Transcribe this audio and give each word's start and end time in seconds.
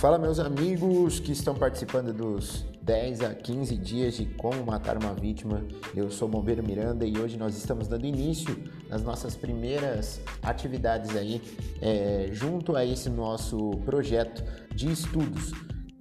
Fala, 0.00 0.16
meus 0.16 0.38
amigos 0.38 1.20
que 1.20 1.30
estão 1.30 1.54
participando 1.54 2.10
dos 2.10 2.64
10 2.80 3.20
a 3.20 3.34
15 3.34 3.76
dias 3.76 4.14
de 4.14 4.24
como 4.24 4.64
matar 4.64 4.96
uma 4.96 5.12
vítima. 5.12 5.62
Eu 5.94 6.10
sou 6.10 6.26
o 6.26 6.30
Bombeiro 6.30 6.62
Miranda 6.62 7.04
e 7.04 7.18
hoje 7.18 7.36
nós 7.36 7.54
estamos 7.54 7.86
dando 7.86 8.06
início 8.06 8.56
às 8.90 9.02
nossas 9.02 9.36
primeiras 9.36 10.18
atividades 10.42 11.14
aí, 11.14 11.42
é, 11.82 12.30
junto 12.32 12.76
a 12.76 12.82
esse 12.82 13.10
nosso 13.10 13.72
projeto 13.84 14.42
de 14.74 14.90
estudos 14.90 15.52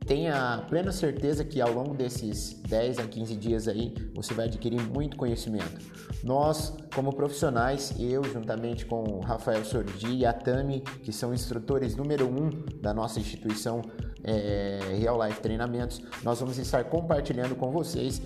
tenha 0.09 0.65
plena 0.67 0.91
certeza 0.91 1.45
que 1.45 1.61
ao 1.61 1.71
longo 1.71 1.93
desses 1.93 2.59
10 2.67 2.97
a 2.97 3.03
15 3.03 3.35
dias 3.35 3.67
aí 3.67 3.93
você 4.15 4.33
vai 4.33 4.47
adquirir 4.47 4.81
muito 4.81 5.15
conhecimento. 5.15 5.79
Nós, 6.23 6.73
como 6.95 7.13
profissionais, 7.13 7.93
eu 7.99 8.23
juntamente 8.23 8.87
com 8.87 9.03
o 9.03 9.19
Rafael 9.19 9.63
Sordi 9.63 10.07
e 10.07 10.25
a 10.25 10.33
Tami, 10.33 10.81
que 10.81 11.13
são 11.13 11.31
instrutores 11.31 11.95
número 11.95 12.27
um 12.27 12.49
da 12.81 12.91
nossa 12.91 13.19
instituição 13.19 13.83
é, 14.23 14.79
Real 14.99 15.23
Life 15.23 15.41
Treinamentos, 15.41 16.01
nós 16.23 16.39
vamos 16.39 16.57
estar 16.57 16.85
compartilhando 16.85 17.55
com 17.55 17.69
vocês 17.69 18.19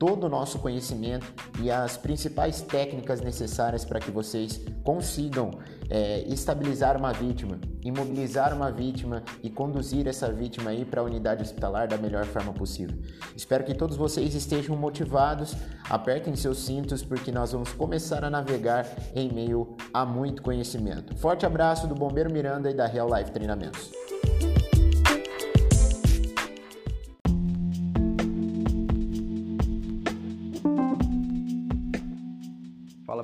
todo 0.00 0.24
o 0.24 0.28
nosso 0.30 0.58
conhecimento 0.60 1.30
e 1.60 1.70
as 1.70 1.98
principais 1.98 2.62
técnicas 2.62 3.20
necessárias 3.20 3.84
para 3.84 4.00
que 4.00 4.10
vocês 4.10 4.58
consigam 4.82 5.50
é, 5.90 6.20
estabilizar 6.20 6.96
uma 6.96 7.12
vítima, 7.12 7.60
imobilizar 7.84 8.54
uma 8.56 8.72
vítima 8.72 9.22
e 9.42 9.50
conduzir 9.50 10.08
essa 10.08 10.32
vítima 10.32 10.70
aí 10.70 10.86
para 10.86 11.02
a 11.02 11.04
unidade 11.04 11.42
hospitalar 11.42 11.86
da 11.86 11.98
melhor 11.98 12.24
forma 12.24 12.50
possível. 12.54 12.96
Espero 13.36 13.62
que 13.62 13.74
todos 13.74 13.94
vocês 13.94 14.34
estejam 14.34 14.74
motivados, 14.74 15.54
apertem 15.90 16.34
seus 16.34 16.60
cintos 16.64 17.02
porque 17.02 17.30
nós 17.30 17.52
vamos 17.52 17.70
começar 17.74 18.24
a 18.24 18.30
navegar 18.30 18.86
em 19.14 19.30
meio 19.30 19.76
a 19.92 20.06
muito 20.06 20.40
conhecimento. 20.40 21.14
Forte 21.18 21.44
abraço 21.44 21.86
do 21.86 21.94
Bombeiro 21.94 22.32
Miranda 22.32 22.70
e 22.70 22.74
da 22.74 22.86
Real 22.86 23.06
Life 23.14 23.32
Treinamentos. 23.32 23.90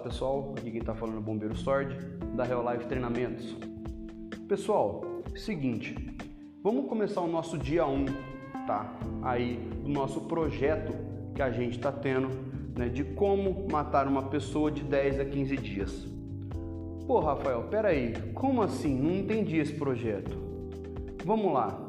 Pessoal, 0.06 0.54
aqui 0.56 0.70
quem 0.70 0.78
está 0.78 0.94
falando 0.94 1.16
é 1.16 1.18
o 1.18 1.22
Bombeiro 1.22 1.56
Sword, 1.56 1.96
da 2.36 2.44
Real 2.44 2.64
Life 2.72 2.86
Treinamentos. 2.86 3.56
Pessoal, 4.46 5.04
seguinte, 5.34 5.96
vamos 6.62 6.88
começar 6.88 7.22
o 7.22 7.26
nosso 7.26 7.58
dia 7.58 7.84
1, 7.84 8.06
tá? 8.68 8.96
Aí, 9.22 9.56
do 9.82 9.90
nosso 9.90 10.20
projeto 10.20 10.94
que 11.34 11.42
a 11.42 11.50
gente 11.50 11.78
está 11.78 11.90
tendo, 11.90 12.28
né, 12.78 12.88
de 12.88 13.02
como 13.02 13.66
matar 13.68 14.06
uma 14.06 14.22
pessoa 14.22 14.70
de 14.70 14.84
10 14.84 15.18
a 15.18 15.24
15 15.24 15.56
dias. 15.56 16.06
Pô, 17.04 17.18
Rafael, 17.18 17.64
peraí, 17.64 18.14
como 18.32 18.62
assim? 18.62 18.96
Não 18.96 19.10
entendi 19.10 19.56
esse 19.56 19.72
projeto. 19.72 20.38
Vamos 21.24 21.52
lá. 21.52 21.82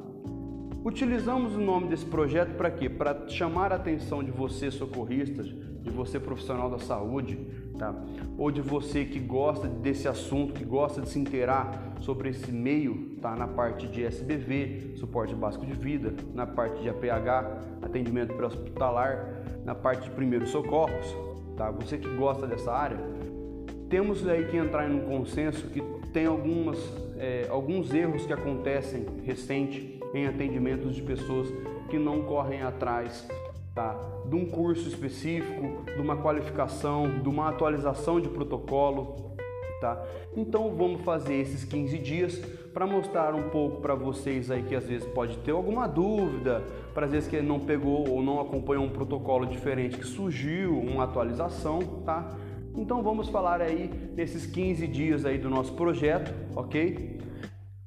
Utilizamos 0.84 1.56
o 1.56 1.60
nome 1.60 1.90
desse 1.90 2.06
projeto 2.06 2.56
para 2.56 2.72
quê? 2.72 2.90
Para 2.90 3.30
chamar 3.30 3.72
a 3.72 3.76
atenção 3.76 4.23
de 4.23 4.32
você, 4.32 4.72
socorristas, 4.72 5.45
de 5.45 5.90
você, 5.92 6.20
profissional 6.20 6.70
da 6.70 6.80
saúde, 6.80 7.38
tá? 7.78 7.94
ou 8.38 8.52
de 8.52 8.61
você 8.61 9.06
que 9.06 9.20
gosta 9.20 9.67
desse 9.67 10.08
assunto, 10.08 10.53
que 10.53 10.64
gosta 10.64 11.02
de 11.02 11.09
se 11.09 11.20
inteirar 11.20 11.94
sobre 12.02 12.30
esse 12.30 12.52
meio, 12.52 13.16
tá? 13.22 13.36
na 13.36 13.47
parte 13.47 13.88
de 13.88 14.03
SBV, 14.03 14.94
suporte 14.95 15.33
básico 15.33 15.66
de 15.66 15.73
vida, 15.73 16.14
na 16.33 16.45
parte 16.45 16.81
de 16.81 16.89
APH, 16.89 17.81
atendimento 17.81 18.33
pré-hospitalar, 18.33 19.44
na 19.64 19.75
parte 19.75 20.03
de 20.03 20.11
primeiros 20.11 20.50
socorros, 20.50 21.05
tá? 21.55 21.72
você 21.72 21.98
que 21.98 22.09
gosta 22.16 22.45
dessa 22.45 22.72
área, 22.72 23.00
temos 23.89 24.28
aí 24.28 24.45
que 24.45 24.58
entrar 24.58 24.89
em 24.89 24.95
um 24.95 25.05
consenso 25.05 25.67
que 25.67 25.81
tem 26.11 26.25
algumas, 26.25 26.78
é, 27.17 27.48
alguns 27.50 27.94
erros 27.94 28.25
que 28.25 28.33
acontecem 28.33 29.05
recente 29.23 30.00
em 30.14 30.25
atendimentos 30.25 30.95
de 30.95 31.02
pessoas 31.02 31.48
que 31.89 31.98
não 31.98 32.23
correm 32.23 32.61
atrás 32.61 33.27
tá? 33.77 33.95
de 34.27 34.36
um 34.36 34.43
curso 34.48 34.88
específico, 34.88 35.83
de 35.86 36.02
uma 36.02 36.17
qualificação, 36.17 37.20
de 37.21 37.30
uma 37.30 37.48
atualização 37.48 38.20
de 38.20 38.27
protocolo. 38.27 39.36
Tá? 39.80 40.04
Então 40.36 40.76
vamos 40.76 41.02
fazer 41.02 41.36
esses 41.36 41.64
15 41.64 41.99
dias 41.99 42.36
para 42.73 42.88
mostrar 42.88 43.36
um 43.36 43.49
pouco 43.49 43.80
para 43.80 43.93
vocês 43.93 44.49
aí 44.49 44.64
que 44.64 44.76
às 44.76 44.88
vezes 44.88 45.08
pode 45.10 45.38
ter 45.38 45.52
alguma 45.52 45.88
dúvida, 45.88 46.64
para 46.95 47.05
às 47.05 47.11
vezes 47.11 47.30
que 47.30 47.39
não 47.39 47.60
pegou 47.60 48.10
ou 48.10 48.23
não 48.23 48.42
acompanhou 48.42 48.83
um 48.83 48.89
protocolo 48.89 49.45
diferente 49.45 49.95
que 49.95 50.05
surgiu, 50.05 50.76
uma 50.76 51.04
atualização, 51.04 51.80
tá? 52.04 52.36
Então 52.76 53.04
vamos 53.04 53.30
falar 53.30 53.61
aí 53.61 53.92
nesses 54.15 54.48
15 54.48 54.88
dias 54.88 55.26
aí 55.26 55.38
do 55.38 55.49
nosso 55.49 55.73
projeto, 55.73 56.33
ok? 56.55 57.20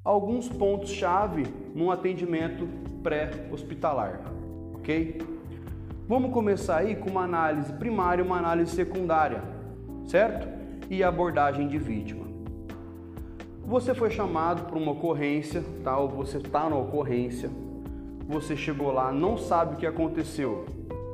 Alguns 0.03 0.47
pontos 0.47 0.91
chave 0.91 1.45
num 1.75 1.91
atendimento 1.91 2.67
pré-hospitalar, 3.03 4.21
ok? 4.73 5.40
Vamos 6.11 6.33
começar 6.33 6.79
aí 6.79 6.93
com 6.93 7.09
uma 7.09 7.23
análise 7.23 7.71
primária 7.71 8.21
e 8.21 8.25
uma 8.25 8.37
análise 8.37 8.75
secundária, 8.75 9.41
certo? 10.05 10.45
E 10.89 11.01
abordagem 11.01 11.69
de 11.69 11.77
vítima. 11.77 12.25
Você 13.63 13.95
foi 13.95 14.11
chamado 14.11 14.65
para 14.65 14.77
uma 14.77 14.91
ocorrência, 14.91 15.63
tá? 15.85 15.97
Ou 15.97 16.09
você 16.09 16.39
está 16.39 16.69
na 16.69 16.75
ocorrência, 16.75 17.49
você 18.27 18.57
chegou 18.57 18.91
lá, 18.91 19.09
não 19.09 19.37
sabe 19.37 19.75
o 19.75 19.77
que 19.77 19.87
aconteceu, 19.87 20.65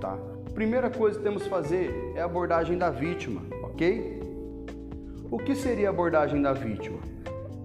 tá? 0.01 0.17
Primeira 0.55 0.89
coisa 0.89 1.19
que 1.19 1.23
temos 1.23 1.43
que 1.43 1.49
fazer 1.49 2.13
é 2.15 2.21
a 2.21 2.25
abordagem 2.25 2.75
da 2.75 2.89
vítima, 2.89 3.43
ok? 3.65 4.19
O 5.29 5.37
que 5.37 5.53
seria 5.53 5.89
a 5.89 5.91
abordagem 5.91 6.41
da 6.41 6.53
vítima? 6.53 6.97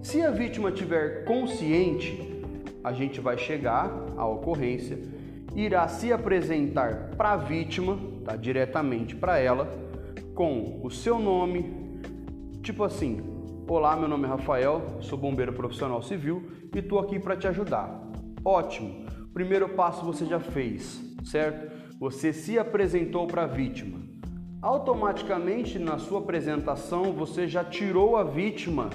Se 0.03 0.21
a 0.21 0.29
vítima 0.29 0.71
tiver 0.71 1.25
consciente, 1.25 2.43
a 2.83 2.93
gente 2.93 3.19
vai 3.19 3.39
chegar 3.39 3.91
à 4.15 4.23
ocorrência 4.23 5.22
irá 5.55 5.87
se 5.87 6.11
apresentar 6.11 7.11
para 7.15 7.33
a 7.33 7.37
vítima, 7.37 7.97
tá, 8.23 8.35
diretamente 8.35 9.15
para 9.15 9.37
ela, 9.37 9.69
com 10.33 10.79
o 10.83 10.89
seu 10.89 11.19
nome, 11.19 12.01
tipo 12.61 12.83
assim: 12.83 13.21
Olá, 13.67 13.95
meu 13.95 14.07
nome 14.07 14.25
é 14.25 14.27
Rafael, 14.27 14.97
sou 15.01 15.17
bombeiro 15.17 15.53
profissional 15.53 16.01
civil 16.01 16.43
e 16.73 16.79
estou 16.79 16.99
aqui 16.99 17.19
para 17.19 17.37
te 17.37 17.47
ajudar. 17.47 18.01
Ótimo, 18.43 19.05
primeiro 19.33 19.69
passo 19.69 20.05
você 20.05 20.25
já 20.25 20.39
fez, 20.39 21.01
certo? 21.23 21.71
Você 21.99 22.33
se 22.33 22.59
apresentou 22.59 23.27
para 23.27 23.43
a 23.43 23.47
vítima. 23.47 24.01
Automaticamente 24.61 25.77
na 25.77 25.97
sua 25.97 26.19
apresentação 26.19 27.13
você 27.13 27.47
já 27.47 27.63
tirou 27.63 28.17
a 28.17 28.23
vítima 28.23 28.89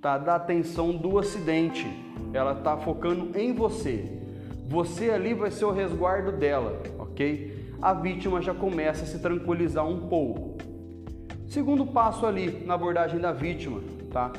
tá, 0.00 0.18
da 0.18 0.36
atenção 0.36 0.96
do 0.96 1.18
acidente. 1.18 1.86
Ela 2.32 2.52
está 2.52 2.76
focando 2.76 3.36
em 3.38 3.52
você. 3.52 4.25
Você 4.68 5.10
ali 5.10 5.32
vai 5.32 5.50
ser 5.50 5.64
o 5.64 5.70
resguardo 5.70 6.32
dela, 6.32 6.82
ok? 6.98 7.70
A 7.80 7.94
vítima 7.94 8.42
já 8.42 8.52
começa 8.52 9.04
a 9.04 9.06
se 9.06 9.20
tranquilizar 9.20 9.86
um 9.86 10.08
pouco. 10.08 10.56
Segundo 11.46 11.86
passo 11.86 12.26
ali 12.26 12.64
na 12.66 12.74
abordagem 12.74 13.20
da 13.20 13.32
vítima, 13.32 13.80
tá? 14.10 14.32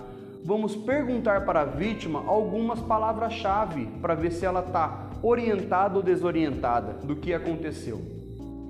Vamos 0.44 0.76
perguntar 0.76 1.46
para 1.46 1.62
a 1.62 1.66
vítima 1.66 2.24
algumas 2.28 2.82
palavras-chave 2.82 3.86
para 4.02 4.16
ver 4.16 4.32
se 4.32 4.46
ela 4.46 4.60
está 4.60 5.10
orientada 5.22 5.96
ou 5.96 6.04
desorientada 6.04 6.94
do 6.94 7.16
que 7.16 7.34
aconteceu, 7.34 8.02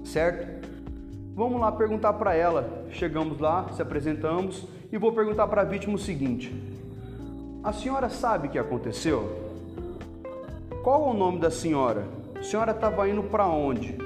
certo? 0.04 0.68
Vamos 1.36 1.60
lá 1.60 1.72
perguntar 1.72 2.14
para 2.14 2.36
ela. 2.36 2.86
Chegamos 2.92 3.40
lá, 3.40 3.68
se 3.74 3.82
apresentamos 3.82 4.68
e 4.92 4.98
vou 4.98 5.12
perguntar 5.12 5.48
para 5.48 5.62
a 5.62 5.66
vítima 5.66 5.96
o 5.96 6.00
seguinte: 6.00 6.54
A 7.64 7.74
senhora 7.74 8.10
sabe 8.10 8.48
o 8.48 8.52
que 8.52 8.60
aconteceu? 8.60 9.47
Qual 10.88 11.10
é 11.10 11.10
o 11.10 11.14
nome 11.14 11.40
da 11.40 11.52
senhora? 11.52 12.06
A 12.34 12.42
senhora 12.42 12.72
estava 12.72 13.10
indo 13.10 13.22
para 13.22 13.46
onde? 13.46 13.98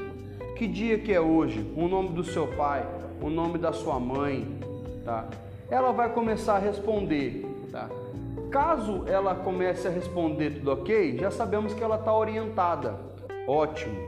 Que 0.58 0.68
dia 0.68 0.98
que 0.98 1.14
é 1.14 1.22
hoje? 1.22 1.64
O 1.78 1.88
nome 1.88 2.10
do 2.10 2.24
seu 2.24 2.48
pai, 2.48 2.84
o 3.22 3.30
nome 3.30 3.60
da 3.60 3.72
sua 3.72 4.00
mãe, 4.00 4.48
tá? 5.06 5.28
Ela 5.70 5.92
vai 5.92 6.12
começar 6.12 6.56
a 6.56 6.58
responder, 6.58 7.46
tá? 7.72 7.88
Caso 8.50 9.04
ela 9.06 9.36
comece 9.36 9.88
a 9.88 9.92
responder 9.92 10.56
tudo 10.56 10.72
ok, 10.72 11.20
já 11.20 11.30
sabemos 11.30 11.72
que 11.76 11.84
ela 11.84 11.98
está 11.98 12.18
orientada. 12.18 12.96
Ótimo. 13.48 14.02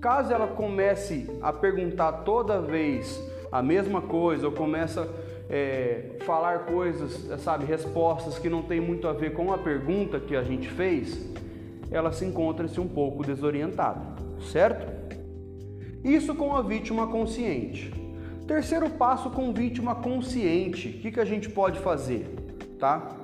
Caso 0.00 0.32
ela 0.32 0.46
comece 0.46 1.28
a 1.42 1.52
perguntar 1.52 2.12
toda 2.24 2.60
vez 2.60 3.20
a 3.50 3.60
mesma 3.60 4.00
coisa 4.00 4.46
ou 4.46 4.52
começa 4.52 5.02
a 5.02 5.06
é, 5.50 6.18
falar 6.24 6.66
coisas, 6.66 7.28
sabe, 7.40 7.64
respostas 7.64 8.38
que 8.38 8.48
não 8.48 8.62
tem 8.62 8.80
muito 8.80 9.08
a 9.08 9.12
ver 9.12 9.32
com 9.32 9.52
a 9.52 9.58
pergunta 9.58 10.20
que 10.20 10.36
a 10.36 10.44
gente 10.44 10.70
fez, 10.70 11.32
ela 11.92 12.12
se 12.12 12.24
encontra-se 12.24 12.80
um 12.80 12.88
pouco 12.88 13.22
desorientada, 13.24 14.00
certo? 14.50 14.90
Isso 16.04 16.34
com 16.34 16.56
a 16.56 16.62
vítima 16.62 17.06
consciente. 17.06 17.92
Terceiro 18.46 18.90
passo 18.90 19.30
com 19.30 19.52
vítima 19.52 19.94
consciente. 19.94 20.88
O 20.88 20.92
que, 21.00 21.12
que 21.12 21.20
a 21.20 21.24
gente 21.24 21.48
pode 21.48 21.78
fazer? 21.78 22.26
Tá? 22.78 23.16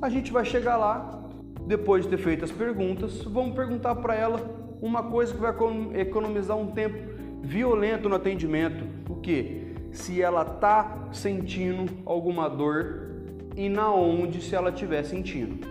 A 0.00 0.08
gente 0.08 0.32
vai 0.32 0.44
chegar 0.44 0.76
lá, 0.76 1.28
depois 1.66 2.04
de 2.04 2.10
ter 2.10 2.18
feito 2.18 2.44
as 2.44 2.50
perguntas, 2.50 3.22
vamos 3.22 3.54
perguntar 3.54 3.94
para 3.96 4.14
ela 4.14 4.40
uma 4.80 5.02
coisa 5.02 5.34
que 5.34 5.40
vai 5.40 5.52
economizar 5.94 6.56
um 6.56 6.68
tempo 6.68 6.96
violento 7.42 8.08
no 8.08 8.14
atendimento. 8.14 8.84
O 9.08 9.16
que? 9.16 9.74
Se 9.92 10.22
ela 10.22 10.44
tá 10.44 11.08
sentindo 11.12 11.90
alguma 12.04 12.48
dor 12.48 13.10
e 13.56 13.68
na 13.68 13.90
onde 13.92 14.42
se 14.42 14.54
ela 14.54 14.70
estiver 14.70 15.02
sentindo, 15.04 15.66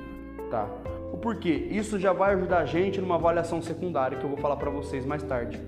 tá? 0.49 0.67
O 1.11 1.17
porquê? 1.17 1.67
Isso 1.71 1.99
já 1.99 2.13
vai 2.13 2.33
ajudar 2.33 2.59
a 2.59 2.65
gente 2.65 2.99
numa 2.99 3.15
avaliação 3.15 3.61
secundária 3.61 4.17
que 4.17 4.23
eu 4.23 4.29
vou 4.29 4.37
falar 4.37 4.55
para 4.57 4.69
vocês 4.69 5.05
mais 5.05 5.23
tarde. 5.23 5.59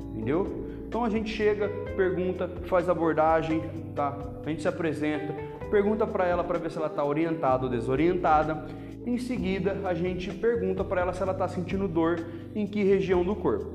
Entendeu? 0.00 0.66
Então 0.88 1.04
a 1.04 1.10
gente 1.10 1.30
chega, 1.30 1.68
pergunta, 1.96 2.48
faz 2.64 2.88
abordagem, 2.88 3.62
tá? 3.94 4.16
A 4.44 4.48
gente 4.48 4.62
se 4.62 4.68
apresenta, 4.68 5.34
pergunta 5.70 6.06
para 6.06 6.26
ela 6.26 6.44
para 6.44 6.58
ver 6.58 6.70
se 6.70 6.78
ela 6.78 6.86
está 6.86 7.04
orientada 7.04 7.64
ou 7.64 7.70
desorientada. 7.70 8.66
Em 9.04 9.18
seguida, 9.18 9.80
a 9.84 9.94
gente 9.94 10.32
pergunta 10.32 10.82
para 10.82 11.00
ela 11.00 11.12
se 11.12 11.22
ela 11.22 11.32
está 11.32 11.46
sentindo 11.48 11.86
dor 11.86 12.24
em 12.54 12.66
que 12.66 12.82
região 12.82 13.24
do 13.24 13.36
corpo. 13.36 13.66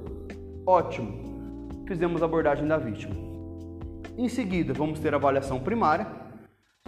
Ótimo, 0.66 1.70
fizemos 1.88 2.22
a 2.22 2.26
abordagem 2.26 2.68
da 2.68 2.78
vítima. 2.78 3.16
Em 4.18 4.28
seguida, 4.28 4.74
vamos 4.74 5.00
ter 5.00 5.14
a 5.14 5.18
avaliação 5.18 5.60
primária, 5.60 6.06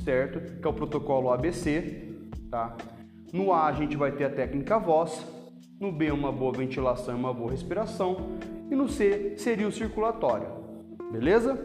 certo? 0.03 0.59
Que 0.59 0.67
é 0.67 0.69
o 0.69 0.73
protocolo 0.73 1.31
ABC, 1.31 2.11
tá? 2.49 2.75
No 3.33 3.51
A, 3.51 3.65
a 3.65 3.71
gente 3.71 3.97
vai 3.97 4.11
ter 4.11 4.25
a 4.25 4.29
técnica 4.29 4.77
voz, 4.77 5.25
no 5.79 5.91
B, 5.91 6.11
uma 6.11 6.31
boa 6.31 6.53
ventilação 6.53 7.15
e 7.15 7.17
uma 7.17 7.33
boa 7.33 7.49
respiração, 7.49 8.15
e 8.69 8.75
no 8.75 8.87
C 8.87 9.33
seria 9.37 9.67
o 9.67 9.71
circulatório, 9.71 10.45
beleza? 11.11 11.59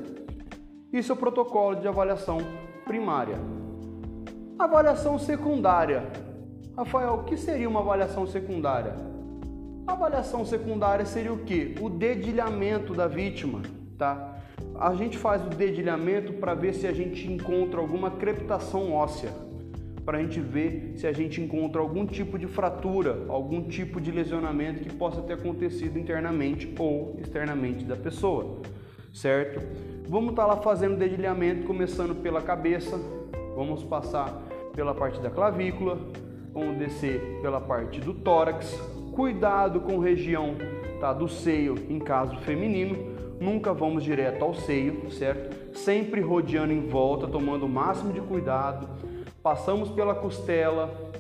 Isso 0.91 1.13
é 1.13 1.15
o 1.15 1.19
protocolo 1.19 1.77
de 1.77 1.87
avaliação 1.87 2.39
primária. 2.87 3.37
Avaliação 4.59 5.19
secundária. 5.19 6.11
Rafael, 6.75 7.17
o 7.17 7.25
que 7.25 7.37
seria 7.37 7.69
uma 7.69 7.81
avaliação 7.81 8.27
secundária? 8.27 8.97
A 9.87 9.93
avaliação 9.93 10.47
secundária 10.47 11.05
seria 11.05 11.35
o 11.35 11.41
que? 11.41 11.75
O 11.83 11.91
dedilhamento 11.91 12.95
da 12.95 13.07
vítima, 13.07 13.61
tá? 13.99 14.39
A 14.81 14.95
gente 14.95 15.19
faz 15.19 15.45
o 15.45 15.51
dedilhamento 15.51 16.33
para 16.33 16.55
ver 16.55 16.73
se 16.73 16.87
a 16.87 16.93
gente 16.95 17.31
encontra 17.31 17.79
alguma 17.79 18.13
crepitação 18.13 18.91
óssea, 18.91 19.48
para 20.09 20.17
a 20.17 20.23
gente 20.23 20.41
ver 20.41 20.95
se 20.97 21.07
a 21.07 21.13
gente 21.13 21.39
encontra 21.39 21.83
algum 21.83 22.07
tipo 22.07 22.39
de 22.39 22.47
fratura, 22.47 23.27
algum 23.29 23.65
tipo 23.65 24.01
de 24.01 24.11
lesionamento 24.11 24.83
que 24.83 24.91
possa 24.95 25.21
ter 25.21 25.35
acontecido 25.35 25.99
internamente 25.99 26.75
ou 26.79 27.15
externamente 27.21 27.85
da 27.85 27.95
pessoa, 27.95 28.57
certo? 29.13 29.61
Vamos 30.09 30.31
estar 30.31 30.45
tá 30.45 30.55
lá 30.55 30.57
fazendo 30.63 30.97
dedilhamento, 30.97 31.67
começando 31.67 32.15
pela 32.23 32.41
cabeça, 32.41 32.99
vamos 33.55 33.85
passar 33.85 34.33
pela 34.75 34.95
parte 34.95 35.21
da 35.21 35.29
clavícula, 35.29 35.99
vamos 36.55 36.79
descer 36.79 37.21
pela 37.43 37.61
parte 37.61 38.01
do 38.01 38.15
tórax, 38.15 38.81
cuidado 39.13 39.79
com 39.79 39.99
região 39.99 40.55
tá, 41.03 41.13
do 41.13 41.29
seio 41.29 41.75
em 41.87 41.99
caso 41.99 42.35
feminino, 42.39 42.97
nunca 43.39 43.75
vamos 43.75 44.03
direto 44.03 44.43
ao 44.43 44.55
seio, 44.55 45.11
certo? 45.11 45.77
Sempre 45.77 46.23
rodeando 46.23 46.73
em 46.73 46.87
volta, 46.87 47.27
tomando 47.27 47.67
o 47.67 47.69
máximo 47.69 48.11
de 48.11 48.23
cuidado, 48.23 48.89
passamos 49.43 49.91
pela 49.91 50.15
costela, 50.15 51.13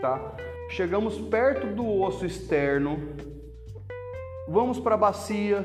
tá? 0.00 0.36
Chegamos 0.70 1.18
perto 1.18 1.66
do 1.68 2.00
osso 2.02 2.26
externo, 2.26 2.98
vamos 4.48 4.78
para 4.78 4.94
a 4.94 4.98
bacia, 4.98 5.64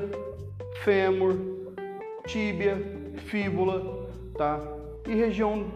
fêmur, 0.82 1.36
tíbia, 2.26 2.76
fíbula, 3.26 4.08
tá? 4.36 4.60
E 5.06 5.14
região 5.14 5.66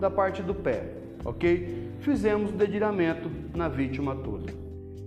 da 0.00 0.10
parte 0.10 0.42
do 0.42 0.54
pé, 0.54 0.84
ok? 1.24 1.92
Fizemos 2.00 2.50
o 2.50 2.54
dedilhamento 2.54 3.30
na 3.54 3.68
vítima 3.68 4.14
toda. 4.16 4.52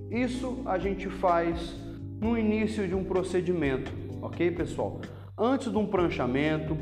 Isso 0.10 0.62
a 0.66 0.78
gente 0.78 1.10
faz 1.10 1.76
no 2.20 2.38
início 2.38 2.88
de 2.88 2.96
um 2.96 3.04
procedimento, 3.04 3.92
ok, 4.22 4.52
pessoal? 4.52 5.02
Antes 5.38 5.72
de 5.72 5.78
um 5.78 5.86
pranchamento, 5.86 6.76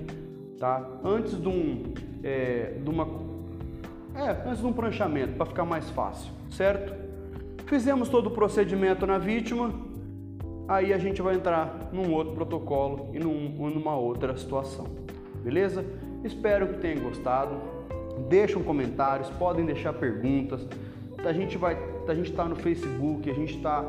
tá? 0.58 0.88
Antes 1.04 1.40
de 1.40 1.48
um, 1.48 1.94
é, 2.24 2.78
de 2.82 2.90
uma, 2.90 3.06
é, 4.16 4.48
antes 4.48 4.60
de 4.60 4.66
um 4.66 4.74
pranchamento 4.74 5.34
para 5.34 5.46
ficar 5.46 5.66
mais 5.66 5.90
fácil, 5.90 6.32
certo? 6.50 6.94
Fizemos 7.66 8.10
todo 8.10 8.28
o 8.28 8.32
procedimento 8.32 9.06
na 9.06 9.18
vítima, 9.18 9.74
aí 10.68 10.94
a 10.94 10.98
gente 10.98 11.22
vai 11.22 11.36
entrar 11.36 11.90
num 11.92 12.14
outro 12.14 12.34
protocolo 12.34 13.10
e 13.14 13.20
num, 13.20 13.70
numa 13.70 13.96
outra 13.96 14.38
situação. 14.38 14.88
Beleza? 15.44 15.86
Espero 16.24 16.68
que 16.68 16.80
tenham 16.80 17.04
gostado. 17.04 17.56
Deixem 18.30 18.62
comentários, 18.64 19.30
podem 19.32 19.66
deixar 19.66 19.94
perguntas. 19.94 20.66
A 21.24 21.34
gente 21.34 21.58
vai, 21.58 21.78
a 22.08 22.14
gente 22.14 22.32
está 22.32 22.46
no 22.46 22.56
Facebook, 22.56 23.30
a 23.30 23.34
gente 23.34 23.56
está, 23.56 23.80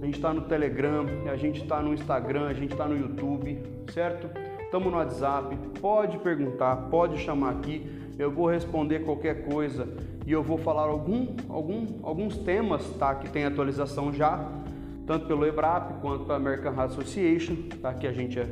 a 0.00 0.04
gente 0.04 0.14
está 0.14 0.32
no 0.32 0.42
Telegram, 0.42 1.04
a 1.30 1.36
gente 1.36 1.62
está 1.62 1.82
no 1.82 1.92
Instagram, 1.92 2.46
a 2.46 2.54
gente 2.54 2.72
está 2.72 2.86
no 2.86 2.96
YouTube, 2.96 3.62
certo? 3.92 4.28
Estamos 4.60 4.90
no 4.90 4.98
WhatsApp. 4.98 5.56
Pode 5.80 6.18
perguntar, 6.18 6.76
pode 6.88 7.18
chamar 7.18 7.50
aqui. 7.50 8.01
Eu 8.18 8.30
vou 8.30 8.46
responder 8.48 9.00
qualquer 9.00 9.44
coisa 9.44 9.88
e 10.26 10.32
eu 10.32 10.42
vou 10.42 10.58
falar 10.58 10.82
algum, 10.82 11.34
algum, 11.48 11.86
alguns 12.02 12.36
temas, 12.38 12.86
tá? 12.98 13.14
Que 13.14 13.28
tem 13.28 13.44
atualização 13.44 14.12
já 14.12 14.62
tanto 15.06 15.26
pelo 15.26 15.46
EBRAP 15.46 16.00
quanto 16.00 16.24
pela 16.24 16.36
American 16.36 16.74
Heart 16.74 16.92
Association, 16.92 17.56
tá? 17.80 17.92
que, 17.92 18.06
a 18.06 18.12
gente, 18.12 18.38
é, 18.38 18.46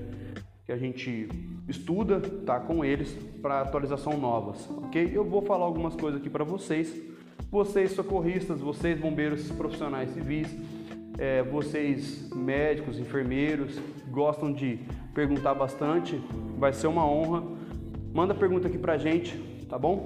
que 0.66 0.72
a 0.72 0.76
gente 0.76 1.28
estuda 1.68 2.20
tá? 2.20 2.58
com 2.60 2.84
eles 2.84 3.12
para 3.40 3.60
atualização 3.60 4.18
novas, 4.18 4.68
ok? 4.84 5.10
Eu 5.12 5.24
vou 5.24 5.42
falar 5.42 5.64
algumas 5.64 5.94
coisas 5.94 6.20
aqui 6.20 6.28
para 6.28 6.44
vocês. 6.44 6.94
Vocês 7.50 7.92
socorristas, 7.92 8.60
vocês 8.60 8.98
bombeiros 8.98 9.50
profissionais 9.50 10.10
civis, 10.10 10.48
é, 11.18 11.42
vocês 11.42 12.30
médicos, 12.32 12.98
enfermeiros, 12.98 13.76
gostam 14.08 14.52
de 14.52 14.78
perguntar 15.12 15.54
bastante, 15.54 16.22
vai 16.58 16.72
ser 16.72 16.86
uma 16.86 17.04
honra. 17.04 17.42
Manda 18.14 18.34
pergunta 18.34 18.68
aqui 18.68 18.78
pra 18.78 18.96
gente, 18.96 19.36
tá 19.70 19.78
bom? 19.78 20.05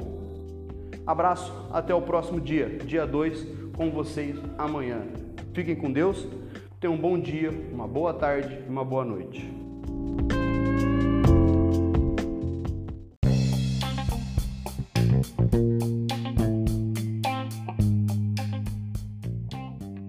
Abraço, 1.07 1.51
até 1.73 1.95
o 1.95 2.03
próximo 2.03 2.39
dia, 2.39 2.69
dia 2.85 3.07
2, 3.07 3.47
com 3.75 3.91
vocês 3.91 4.37
amanhã. 4.59 5.01
Fiquem 5.55 5.75
com 5.75 5.91
Deus, 5.91 6.27
tenham 6.79 6.95
um 6.95 6.99
bom 6.99 7.19
dia, 7.19 7.51
uma 7.73 7.89
boa 7.89 8.13
tarde 8.13 8.59
e 8.67 8.71
uma 8.71 8.85
boa 8.85 9.05
noite. 9.05 9.51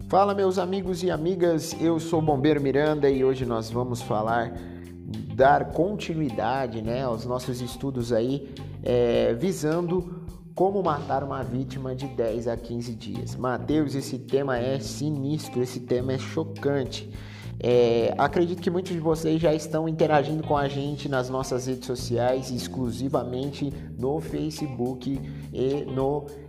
Fala 0.10 0.34
meus 0.34 0.58
amigos 0.58 1.04
e 1.04 1.12
amigas, 1.12 1.76
eu 1.82 2.00
sou 2.00 2.20
o 2.20 2.22
Bombeiro 2.22 2.62
Miranda 2.62 3.10
e 3.10 3.24
hoje 3.24 3.46
nós 3.46 3.70
vamos 3.70 4.02
falar, 4.02 4.54
dar 5.36 5.72
continuidade 5.72 6.82
né, 6.82 7.04
aos 7.04 7.26
nossos 7.26 7.62
estudos 7.62 8.12
aí, 8.12 8.54
é, 8.84 9.34
visando 9.34 10.26
como 10.56 10.82
matar 10.82 11.24
uma 11.24 11.44
vítima 11.44 11.94
de 11.94 12.08
10 12.08 12.48
a 12.48 12.56
15 12.56 12.96
dias. 12.96 13.36
Mateus, 13.36 13.94
esse 13.94 14.18
tema 14.18 14.58
é 14.58 14.80
sinistro, 14.80 15.62
esse 15.62 15.82
tema 15.82 16.14
é 16.14 16.18
chocante. 16.18 17.10
É, 17.60 18.14
acredito 18.18 18.62
que 18.62 18.70
muitos 18.70 18.92
de 18.92 19.00
vocês 19.00 19.42
já 19.42 19.54
estão 19.54 19.88
interagindo 19.88 20.44
com 20.44 20.58
a 20.58 20.68
gente 20.68 21.08
nas 21.08 21.30
nossas 21.30 21.68
redes 21.68 21.86
sociais, 21.86 22.52
exclusivamente 22.52 23.72
no 23.98 24.20
Facebook 24.20 25.20
e 25.54 25.86
no 25.86 26.26
Instagram, 26.26 26.45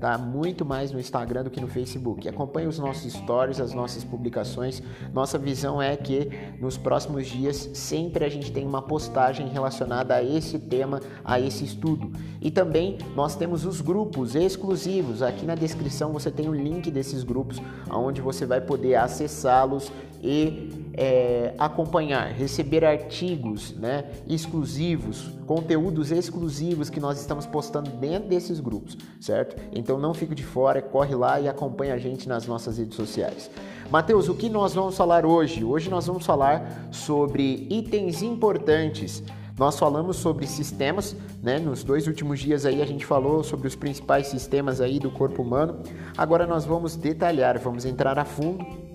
tá? 0.00 0.18
Muito 0.18 0.64
mais 0.64 0.90
no 0.90 0.98
Instagram 0.98 1.44
do 1.44 1.50
que 1.50 1.60
no 1.60 1.68
Facebook. 1.68 2.28
Acompanhe 2.28 2.66
os 2.66 2.78
nossos 2.78 3.12
stories, 3.12 3.60
as 3.60 3.72
nossas 3.72 4.02
publicações. 4.02 4.82
Nossa 5.12 5.38
visão 5.38 5.80
é 5.80 5.96
que 5.96 6.28
nos 6.60 6.76
próximos 6.76 7.26
dias 7.26 7.70
sempre 7.74 8.24
a 8.24 8.28
gente 8.28 8.50
tem 8.50 8.66
uma 8.66 8.82
postagem 8.82 9.48
relacionada 9.48 10.14
a 10.14 10.22
esse 10.22 10.58
tema, 10.58 11.00
a 11.24 11.40
esse 11.40 11.64
estudo. 11.64 12.10
E 12.40 12.50
também 12.50 12.98
nós 13.14 13.36
temos 13.36 13.64
os 13.64 13.80
grupos 13.80 14.34
exclusivos. 14.34 15.22
Aqui 15.22 15.46
na 15.46 15.54
descrição 15.54 16.12
você 16.12 16.30
tem 16.30 16.48
o 16.48 16.54
link 16.54 16.90
desses 16.90 17.22
grupos, 17.22 17.60
onde 17.90 18.20
você 18.20 18.44
vai 18.44 18.60
poder 18.60 18.96
acessá-los 18.96 19.92
e 20.22 20.87
é, 21.00 21.54
acompanhar, 21.56 22.32
receber 22.32 22.84
artigos 22.84 23.72
né, 23.76 24.04
exclusivos, 24.26 25.30
conteúdos 25.46 26.10
exclusivos 26.10 26.90
que 26.90 26.98
nós 26.98 27.20
estamos 27.20 27.46
postando 27.46 27.88
dentro 27.90 28.28
desses 28.28 28.58
grupos, 28.58 28.98
certo? 29.20 29.54
Então 29.72 29.96
não 29.96 30.12
fique 30.12 30.34
de 30.34 30.42
fora, 30.42 30.82
corre 30.82 31.14
lá 31.14 31.40
e 31.40 31.48
acompanha 31.48 31.94
a 31.94 31.98
gente 31.98 32.28
nas 32.28 32.48
nossas 32.48 32.78
redes 32.78 32.96
sociais. 32.96 33.48
Mateus, 33.88 34.28
o 34.28 34.34
que 34.34 34.48
nós 34.48 34.74
vamos 34.74 34.96
falar 34.96 35.24
hoje? 35.24 35.62
Hoje 35.62 35.88
nós 35.88 36.04
vamos 36.04 36.26
falar 36.26 36.88
sobre 36.90 37.68
itens 37.70 38.20
importantes 38.20 39.22
nós 39.56 39.76
falamos 39.76 40.18
sobre 40.18 40.46
sistemas, 40.46 41.16
né? 41.42 41.58
Nos 41.58 41.82
dois 41.82 42.06
últimos 42.06 42.38
dias 42.38 42.64
aí 42.64 42.80
a 42.80 42.86
gente 42.86 43.04
falou 43.04 43.42
sobre 43.42 43.66
os 43.66 43.74
principais 43.74 44.28
sistemas 44.28 44.80
aí 44.80 45.00
do 45.00 45.10
corpo 45.10 45.42
humano. 45.42 45.80
Agora 46.16 46.46
nós 46.46 46.64
vamos 46.64 46.94
detalhar, 46.94 47.58
vamos 47.58 47.84
entrar 47.84 48.20
a 48.20 48.24
fundo 48.24 48.87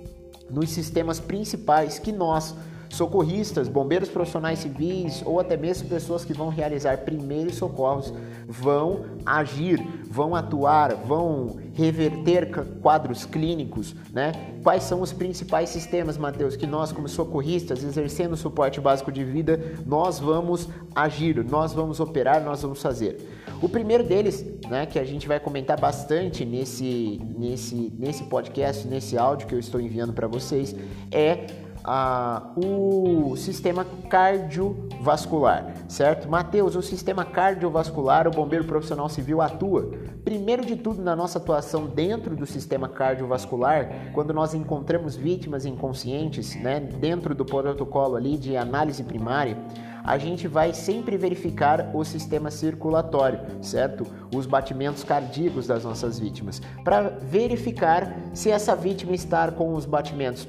nos 0.53 0.69
sistemas 0.69 1.19
principais 1.19 1.97
que 1.97 2.11
nós, 2.11 2.55
socorristas, 2.93 3.67
bombeiros 3.67 4.09
profissionais 4.09 4.59
civis 4.59 5.23
ou 5.25 5.39
até 5.39 5.57
mesmo 5.57 5.89
pessoas 5.89 6.23
que 6.23 6.33
vão 6.33 6.49
realizar 6.49 6.99
primeiros 6.99 7.55
socorros, 7.55 8.13
vão 8.47 9.05
agir, 9.25 9.81
vão 10.09 10.35
atuar, 10.35 10.95
vão 10.95 11.57
reverter 11.73 12.51
quadros 12.81 13.25
clínicos, 13.25 13.95
né? 14.13 14.31
Quais 14.61 14.83
são 14.83 15.01
os 15.01 15.11
principais 15.11 15.69
sistemas, 15.69 16.17
Mateus, 16.17 16.55
que 16.55 16.67
nós 16.67 16.91
como 16.91 17.09
socorristas, 17.09 17.83
exercendo 17.83 18.33
o 18.33 18.37
suporte 18.37 18.79
básico 18.79 19.11
de 19.11 19.23
vida, 19.23 19.59
nós 19.85 20.19
vamos 20.19 20.69
agir, 20.95 21.43
nós 21.43 21.73
vamos 21.73 21.99
operar, 21.99 22.43
nós 22.43 22.61
vamos 22.61 22.81
fazer. 22.81 23.17
O 23.61 23.69
primeiro 23.69 24.03
deles, 24.03 24.45
né, 24.69 24.85
que 24.85 24.99
a 24.99 25.05
gente 25.05 25.27
vai 25.27 25.39
comentar 25.39 25.79
bastante 25.79 26.45
nesse, 26.45 27.19
nesse, 27.37 27.93
nesse 27.97 28.23
podcast, 28.25 28.87
nesse 28.87 29.17
áudio 29.17 29.47
que 29.47 29.55
eu 29.55 29.59
estou 29.59 29.79
enviando 29.79 30.11
para 30.11 30.27
vocês, 30.27 30.75
é 31.09 31.62
ah, 31.83 32.51
o 32.55 33.35
sistema 33.35 33.85
cardiovascular, 34.09 35.73
certo? 35.87 36.29
Mateus, 36.29 36.75
o 36.75 36.81
sistema 36.81 37.25
cardiovascular, 37.25 38.27
o 38.27 38.31
bombeiro 38.31 38.65
profissional 38.65 39.09
civil 39.09 39.41
atua. 39.41 39.91
Primeiro 40.23 40.65
de 40.65 40.77
tudo, 40.77 41.01
na 41.01 41.15
nossa 41.15 41.37
atuação 41.37 41.85
dentro 41.85 42.35
do 42.35 42.45
sistema 42.45 42.87
cardiovascular, 42.87 44.11
quando 44.13 44.33
nós 44.33 44.53
encontramos 44.53 45.15
vítimas 45.15 45.65
inconscientes, 45.65 46.55
né, 46.55 46.79
dentro 46.79 47.35
do 47.35 47.43
protocolo 47.43 48.15
ali 48.15 48.37
de 48.37 48.55
análise 48.55 49.03
primária, 49.03 49.57
a 50.03 50.17
gente 50.17 50.47
vai 50.47 50.73
sempre 50.73 51.15
verificar 51.17 51.91
o 51.93 52.03
sistema 52.03 52.51
circulatório, 52.51 53.39
certo? 53.61 54.05
Os 54.35 54.45
batimentos 54.45 55.03
cardíacos 55.03 55.67
das 55.67 55.85
nossas 55.85 56.19
vítimas, 56.19 56.61
para 56.83 57.09
verificar 57.21 58.13
se 58.33 58.51
essa 58.51 58.75
vítima 58.75 59.13
está 59.13 59.49
com 59.49 59.73
os 59.73 59.85
batimentos 59.85 60.45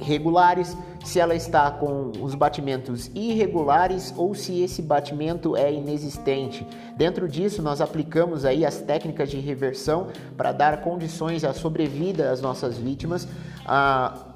regulares, 0.00 0.76
se 1.04 1.18
ela 1.18 1.34
está 1.34 1.70
com 1.70 2.12
os 2.20 2.34
batimentos 2.34 3.10
irregulares 3.14 4.12
ou 4.16 4.34
se 4.34 4.60
esse 4.60 4.82
batimento 4.82 5.56
é 5.56 5.72
inexistente. 5.72 6.66
Dentro 6.96 7.28
disso, 7.28 7.62
nós 7.62 7.80
aplicamos 7.80 8.44
aí 8.44 8.64
as 8.64 8.80
técnicas 8.80 9.30
de 9.30 9.38
reversão 9.38 10.08
para 10.36 10.52
dar 10.52 10.82
condições 10.82 11.44
à 11.44 11.52
sobrevida 11.52 12.30
às 12.30 12.40
nossas 12.40 12.76
vítimas, 12.76 13.26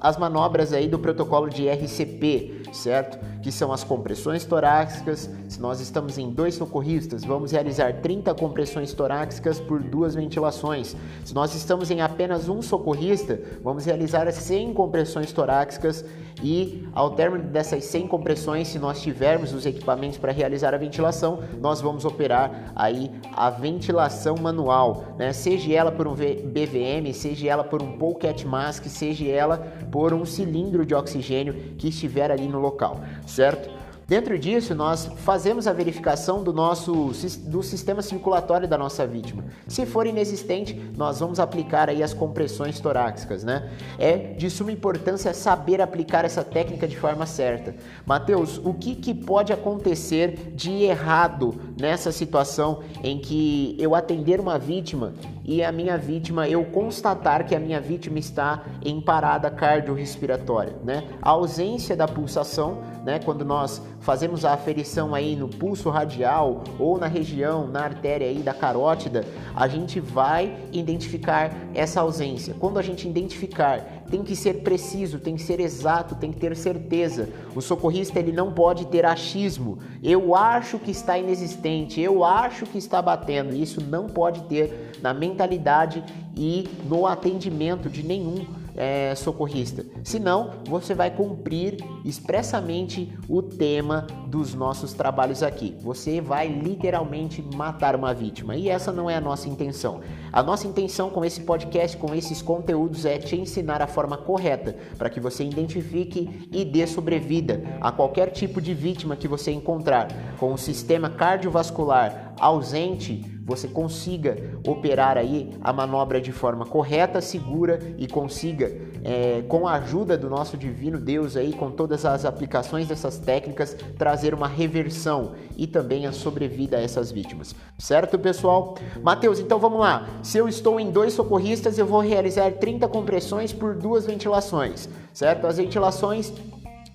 as 0.05 0.17
manobras 0.17 0.71
aí 0.71 0.87
do 0.87 0.99
protocolo 0.99 1.49
de 1.49 1.67
RCP, 1.67 2.61
certo? 2.71 3.17
Que 3.41 3.51
são 3.51 3.71
as 3.71 3.83
compressões 3.83 4.45
torácicas. 4.45 5.27
Se 5.49 5.59
nós 5.59 5.79
estamos 5.79 6.19
em 6.19 6.29
dois 6.29 6.53
socorristas, 6.53 7.23
vamos 7.23 7.51
realizar 7.51 8.01
30 8.01 8.35
compressões 8.35 8.93
torácicas 8.93 9.59
por 9.59 9.81
duas 9.81 10.13
ventilações. 10.13 10.95
Se 11.23 11.33
nós 11.33 11.55
estamos 11.55 11.89
em 11.89 12.01
apenas 12.01 12.47
um 12.47 12.61
socorrista, 12.61 13.39
vamos 13.63 13.85
realizar 13.85 14.31
100 14.31 14.75
compressões 14.75 15.31
torácicas 15.31 16.05
e 16.43 16.87
ao 16.93 17.11
término 17.11 17.45
dessas 17.45 17.85
100 17.85 18.07
compressões, 18.07 18.67
se 18.67 18.77
nós 18.77 19.01
tivermos 19.01 19.53
os 19.53 19.65
equipamentos 19.65 20.17
para 20.17 20.31
realizar 20.31 20.73
a 20.73 20.77
ventilação, 20.77 21.39
nós 21.59 21.81
vamos 21.81 22.05
operar 22.05 22.71
aí 22.75 23.09
a 23.35 23.49
ventilação 23.49 24.35
manual, 24.35 25.15
né? 25.17 25.31
Seja 25.33 25.73
ela 25.73 25.91
por 25.91 26.07
um 26.07 26.13
BVM, 26.13 27.13
seja 27.13 27.49
ela 27.49 27.63
por 27.63 27.81
um 27.81 27.97
pocket 27.97 28.43
mask, 28.43 28.85
seja 28.85 29.25
ela 29.25 29.57
por 29.95 30.13
um 30.13 30.25
cilindro 30.25 30.85
de 30.85 30.93
oxigênio 30.93 31.53
que 31.77 31.87
estiver 31.87 32.29
ali 32.29 32.49
no 32.49 32.59
local, 32.59 32.99
certo? 33.25 33.69
Dentro 34.05 34.37
disso, 34.37 34.75
nós 34.75 35.09
fazemos 35.19 35.67
a 35.67 35.73
verificação 35.73 36.43
do 36.43 36.51
nosso 36.51 37.11
do 37.45 37.63
sistema 37.63 38.01
circulatório 38.01 38.67
da 38.67 38.77
nossa 38.77 39.07
vítima. 39.07 39.45
Se 39.69 39.85
for 39.85 40.05
inexistente, 40.05 40.79
nós 40.97 41.21
vamos 41.21 41.39
aplicar 41.39 41.89
aí 41.89 42.03
as 42.03 42.13
compressões 42.13 42.77
torácicas, 42.77 43.45
né? 43.45 43.71
É 43.97 44.17
de 44.17 44.49
suma 44.49 44.71
importância 44.73 45.33
saber 45.33 45.81
aplicar 45.81 46.25
essa 46.25 46.43
técnica 46.43 46.89
de 46.89 46.97
forma 46.97 47.25
certa. 47.25 47.73
Mateus, 48.05 48.59
o 48.65 48.73
que, 48.73 48.95
que 48.95 49.13
pode 49.13 49.53
acontecer 49.53 50.51
de 50.53 50.83
errado 50.83 51.55
nessa 51.79 52.11
situação 52.11 52.81
em 53.01 53.17
que 53.17 53.77
eu 53.79 53.95
atender 53.95 54.41
uma 54.41 54.59
vítima 54.59 55.13
e 55.47 55.63
a 55.63 55.71
minha 55.71 55.95
vítima, 55.95 56.49
eu 56.49 56.65
constatar 56.65 57.45
que 57.45 57.55
a 57.55 57.59
minha 57.59 57.79
vítima 57.79 58.17
está 58.17 58.63
em 58.83 58.99
parada 58.99 59.49
cardiorrespiratória, 59.51 60.75
né? 60.83 61.07
A 61.21 61.29
ausência 61.29 61.95
da 61.95 62.07
pulsação, 62.07 62.79
né? 63.05 63.19
Quando 63.23 63.45
nós 63.45 63.79
fazemos 63.99 64.43
a 64.43 64.53
aferição 64.53 65.13
aí 65.13 65.35
no 65.35 65.47
pulso 65.47 65.89
radial 65.91 66.63
ou 66.79 66.97
na 66.97 67.05
região, 67.05 67.67
na 67.67 67.81
artéria 67.81 68.27
aí 68.27 68.39
da 68.39 68.55
carótida, 68.55 69.23
a 69.55 69.67
gente 69.67 69.99
vai 69.99 70.57
identificar 70.71 71.51
essa 71.75 72.01
ausência. 72.01 72.55
Quando 72.59 72.79
a 72.79 72.81
gente 72.81 73.07
identificar, 73.07 73.94
tem 74.09 74.23
que 74.23 74.35
ser 74.35 74.61
preciso, 74.61 75.19
tem 75.19 75.35
que 75.35 75.41
ser 75.41 75.59
exato, 75.59 76.15
tem 76.15 76.31
que 76.31 76.39
ter 76.39 76.55
certeza. 76.55 77.29
O 77.55 77.61
socorrista 77.61 78.19
ele 78.19 78.31
não 78.31 78.51
pode 78.51 78.85
ter 78.87 79.05
achismo. 79.05 79.79
Eu 80.03 80.35
acho 80.35 80.77
que 80.79 80.91
está 80.91 81.17
inexistente, 81.17 81.99
eu 81.99 82.23
acho 82.23 82.65
que 82.65 82.77
está 82.77 83.01
batendo. 83.01 83.55
Isso 83.55 83.81
não 83.81 84.07
pode 84.07 84.41
ter 84.43 84.91
na 85.01 85.13
mentalidade 85.13 86.03
e 86.35 86.67
no 86.87 87.07
atendimento 87.07 87.89
de 87.89 88.03
nenhum 88.03 88.45
é, 88.75 89.13
socorrista. 89.15 89.85
Senão, 90.03 90.51
você 90.67 90.93
vai 90.93 91.09
cumprir 91.09 91.77
expressamente 92.03 93.11
o 93.27 93.41
tema 93.41 94.05
dos 94.27 94.53
nossos 94.53 94.93
trabalhos 94.93 95.41
aqui. 95.41 95.75
Você 95.81 96.19
vai 96.19 96.47
literalmente 96.47 97.41
matar 97.55 97.95
uma 97.95 98.13
vítima. 98.13 98.55
E 98.55 98.69
essa 98.69 98.91
não 98.91 99.09
é 99.09 99.15
a 99.15 99.21
nossa 99.21 99.47
intenção. 99.47 100.01
A 100.31 100.43
nossa 100.43 100.67
intenção 100.67 101.09
com 101.09 101.23
esse 101.23 101.41
podcast, 101.41 101.95
com 101.97 102.13
esses 102.13 102.41
conteúdos, 102.41 103.05
é 103.05 103.17
te 103.17 103.35
ensinar 103.35 103.81
a 103.81 103.87
forma 103.87 104.17
correta 104.17 104.75
para 104.97 105.09
que 105.09 105.19
você 105.19 105.43
identifique 105.43 106.47
e 106.51 106.65
dê 106.65 106.85
sobrevida 106.85 107.63
a 107.79 107.91
qualquer 107.91 108.31
tipo 108.31 108.61
de 108.61 108.73
vítima 108.73 109.15
que 109.15 109.27
você 109.27 109.51
encontrar 109.51 110.07
com 110.39 110.53
o 110.53 110.57
sistema 110.57 111.09
cardiovascular 111.09 112.33
ausente 112.39 113.34
você 113.45 113.67
consiga 113.67 114.59
operar 114.67 115.19
aí 115.19 115.51
a 115.61 115.71
manobra 115.71 116.19
de 116.19 116.31
forma 116.31 116.65
correta, 116.65 117.21
segura 117.21 117.79
e 117.95 118.07
consiga, 118.07 118.75
é, 119.03 119.43
com 119.47 119.67
a 119.67 119.73
ajuda 119.73 120.17
do 120.17 120.27
nosso 120.27 120.57
divino 120.57 120.99
Deus 120.99 121.37
aí, 121.37 121.53
com 121.53 121.69
todas 121.69 122.05
as 122.05 122.25
aplicações 122.25 122.87
dessas 122.87 123.19
técnicas, 123.19 123.77
trazer 123.99 124.33
uma 124.33 124.47
reversão 124.47 125.33
e 125.55 125.67
também 125.67 126.07
a 126.07 126.11
sobrevida 126.11 126.77
a 126.77 126.81
essas 126.81 127.11
vítimas. 127.11 127.53
Certo, 127.77 128.17
pessoal? 128.17 128.75
Mateus, 129.03 129.39
então 129.39 129.59
vamos 129.59 129.79
lá. 129.79 130.09
Se 130.23 130.39
eu 130.39 130.49
estou 130.49 130.79
em 130.79 130.89
dois 130.89 131.13
socorristas, 131.13 131.77
eu 131.77 131.85
vou 131.85 131.99
realizar 131.99 132.51
30 132.53 132.87
compressões 132.87 133.53
por 133.53 133.75
duas 133.75 134.07
ventilações, 134.07 134.89
certo? 135.13 135.45
As 135.45 135.57
ventilações 135.57 136.33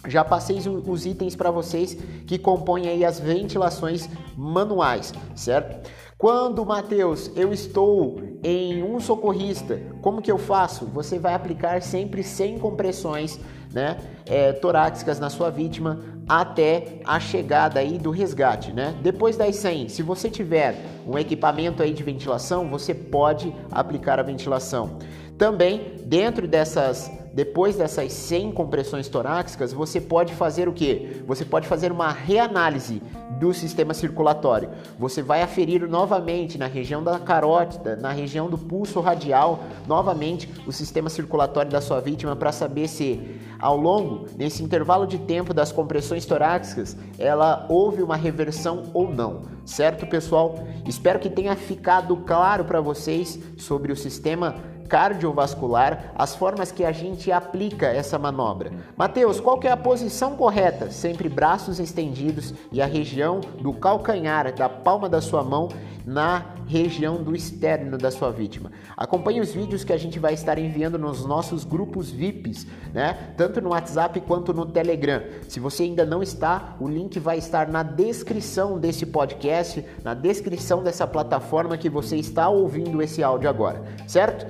já 0.09 0.25
passei 0.25 0.59
os 0.59 1.07
itens 1.07 1.37
para 1.37 1.51
vocês 1.51 1.97
que 2.27 2.39
compõem 2.39 2.89
aí 2.89 3.05
as 3.05 3.21
ventilações 3.21 4.09
manuais, 4.37 5.13
certo? 5.37 5.91
Quando, 6.21 6.67
Mateus, 6.67 7.31
eu 7.35 7.51
estou 7.51 8.21
em 8.43 8.83
um 8.83 9.01
socorrista, 9.01 9.81
como 10.03 10.21
que 10.21 10.31
eu 10.31 10.37
faço? 10.37 10.85
Você 10.85 11.19
vai 11.19 11.33
aplicar 11.33 11.81
sempre 11.81 12.23
100 12.23 12.59
compressões 12.59 13.41
né, 13.73 13.97
é, 14.27 14.53
torácicas 14.53 15.19
na 15.19 15.31
sua 15.31 15.49
vítima 15.49 15.99
até 16.29 17.01
a 17.07 17.19
chegada 17.19 17.81
aí 17.81 17.97
do 17.97 18.11
resgate, 18.11 18.71
né? 18.71 18.95
Depois 19.03 19.35
das 19.39 19.57
100, 19.57 19.89
se 19.89 20.03
você 20.03 20.29
tiver 20.29 20.77
um 21.07 21.19
equipamento 21.19 21.83
aí 21.83 21.95
de 21.95 22.03
ventilação, 22.03 22.69
você 22.69 22.95
pode 22.95 23.51
aplicar 23.71 24.21
a 24.21 24.23
ventilação. 24.23 24.99
Também, 25.41 25.97
dentro 26.05 26.47
dessas 26.47 27.11
depois 27.33 27.77
dessas 27.77 28.13
100 28.13 28.53
compressões 28.53 29.09
torácicas, 29.09 29.73
você 29.73 30.01
pode 30.01 30.35
fazer 30.35 30.69
o 30.69 30.73
que? 30.73 31.23
Você 31.27 31.45
pode 31.45 31.69
fazer 31.69 31.93
uma 31.93 32.11
reanálise 32.11 33.01
do 33.39 33.55
sistema 33.55 33.95
circulatório. 33.95 34.69
Você 34.99 35.23
vai 35.23 35.41
aferir 35.41 35.89
novamente 35.89 36.59
na 36.59 36.67
região 36.67 37.03
da 37.03 37.19
carótida, 37.21 37.97
na 37.97 38.11
região 38.11 38.51
do 38.51 38.59
pulso 38.59 39.01
radial, 39.01 39.61
novamente 39.87 40.53
o 40.67 40.73
sistema 40.73 41.09
circulatório 41.09 41.71
da 41.71 41.81
sua 41.81 42.01
vítima 42.01 42.35
para 42.35 42.53
saber 42.53 42.89
se 42.89 43.39
ao 43.61 43.77
longo 43.77 44.27
desse 44.37 44.63
intervalo 44.63 45.07
de 45.07 45.19
tempo 45.19 45.55
das 45.55 45.71
compressões 45.71 46.27
torácicas, 46.27 46.97
ela 47.19 47.67
houve 47.69 48.03
uma 48.03 48.17
reversão 48.17 48.91
ou 48.93 49.09
não. 49.09 49.43
Certo, 49.65 50.07
pessoal? 50.07 50.59
Espero 50.87 51.21
que 51.21 51.31
tenha 51.31 51.55
ficado 51.55 52.17
claro 52.17 52.65
para 52.65 52.81
vocês 52.81 53.39
sobre 53.57 53.93
o 53.93 53.97
sistema 53.97 54.57
cardiovascular, 54.91 56.13
as 56.17 56.35
formas 56.35 56.73
que 56.73 56.85
a 56.85 56.91
gente 56.91 57.31
aplica 57.31 57.87
essa 57.87 58.19
manobra. 58.19 58.73
Mateus, 58.97 59.39
qual 59.39 59.59
que 59.59 59.69
é 59.69 59.71
a 59.71 59.77
posição 59.77 60.35
correta? 60.37 60.91
Sempre 60.91 61.29
braços 61.29 61.79
estendidos 61.79 62.53
e 62.73 62.83
a 62.83 62.87
região 62.87 63.41
do 63.63 63.73
calcanhar, 63.73 64.53
da 64.53 64.69
palma 64.69 65.09
da 65.09 65.23
sua 65.23 65.45
mão 65.45 65.69
na 66.05 66.57
região 66.67 67.23
do 67.23 67.37
externo 67.37 67.97
da 67.97 68.11
sua 68.11 68.33
vítima. 68.33 68.73
Acompanhe 68.97 69.41
os 69.41 69.53
vídeos 69.53 69.85
que 69.85 69.93
a 69.93 69.97
gente 69.97 70.19
vai 70.19 70.35
estar 70.35 70.59
enviando 70.59 70.99
nos 70.99 71.25
nossos 71.25 71.65
grupos 71.65 72.11
VIPs, 72.11 72.67
né? 72.93 73.33
Tanto 73.37 73.61
no 73.61 73.71
WhatsApp 73.71 74.21
quanto 74.23 74.53
no 74.53 74.67
Telegram. 74.67 75.23
Se 75.49 75.61
você 75.61 75.85
ainda 75.85 76.05
não 76.05 76.23
está, 76.23 76.75
o 76.81 76.89
link 76.89 77.19
vai 77.21 77.39
estar 77.39 77.69
na 77.69 77.83
descrição 77.83 78.79
desse 78.79 79.07
podcast, 79.07 79.85
na 80.03 80.15
descrição 80.15 80.83
dessa 80.83 81.07
plataforma 81.07 81.77
que 81.77 81.89
você 81.89 82.17
está 82.17 82.49
ouvindo 82.49 83.01
esse 83.03 83.23
áudio 83.23 83.49
agora, 83.49 83.83
certo? 84.09 84.47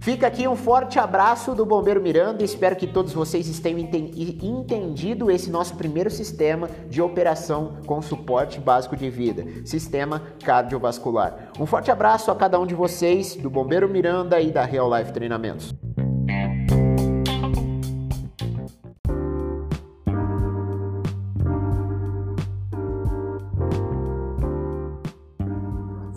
Fica 0.00 0.26
aqui 0.26 0.46
um 0.46 0.56
forte 0.56 0.98
abraço 0.98 1.54
do 1.54 1.66
Bombeiro 1.66 2.00
Miranda. 2.00 2.44
Espero 2.44 2.76
que 2.76 2.86
todos 2.86 3.12
vocês 3.12 3.58
tenham 3.58 3.78
entendido 3.78 5.30
esse 5.30 5.50
nosso 5.50 5.76
primeiro 5.76 6.10
sistema 6.10 6.68
de 6.88 7.02
operação 7.02 7.78
com 7.84 8.00
suporte 8.00 8.60
básico 8.60 8.96
de 8.96 9.10
vida, 9.10 9.44
sistema 9.64 10.22
cardiovascular. 10.44 11.50
Um 11.58 11.66
forte 11.66 11.90
abraço 11.90 12.30
a 12.30 12.36
cada 12.36 12.58
um 12.58 12.66
de 12.66 12.74
vocês 12.74 13.36
do 13.36 13.50
Bombeiro 13.50 13.88
Miranda 13.88 14.40
e 14.40 14.50
da 14.50 14.64
Real 14.64 14.88
Life 14.96 15.12
Treinamentos. 15.12 15.74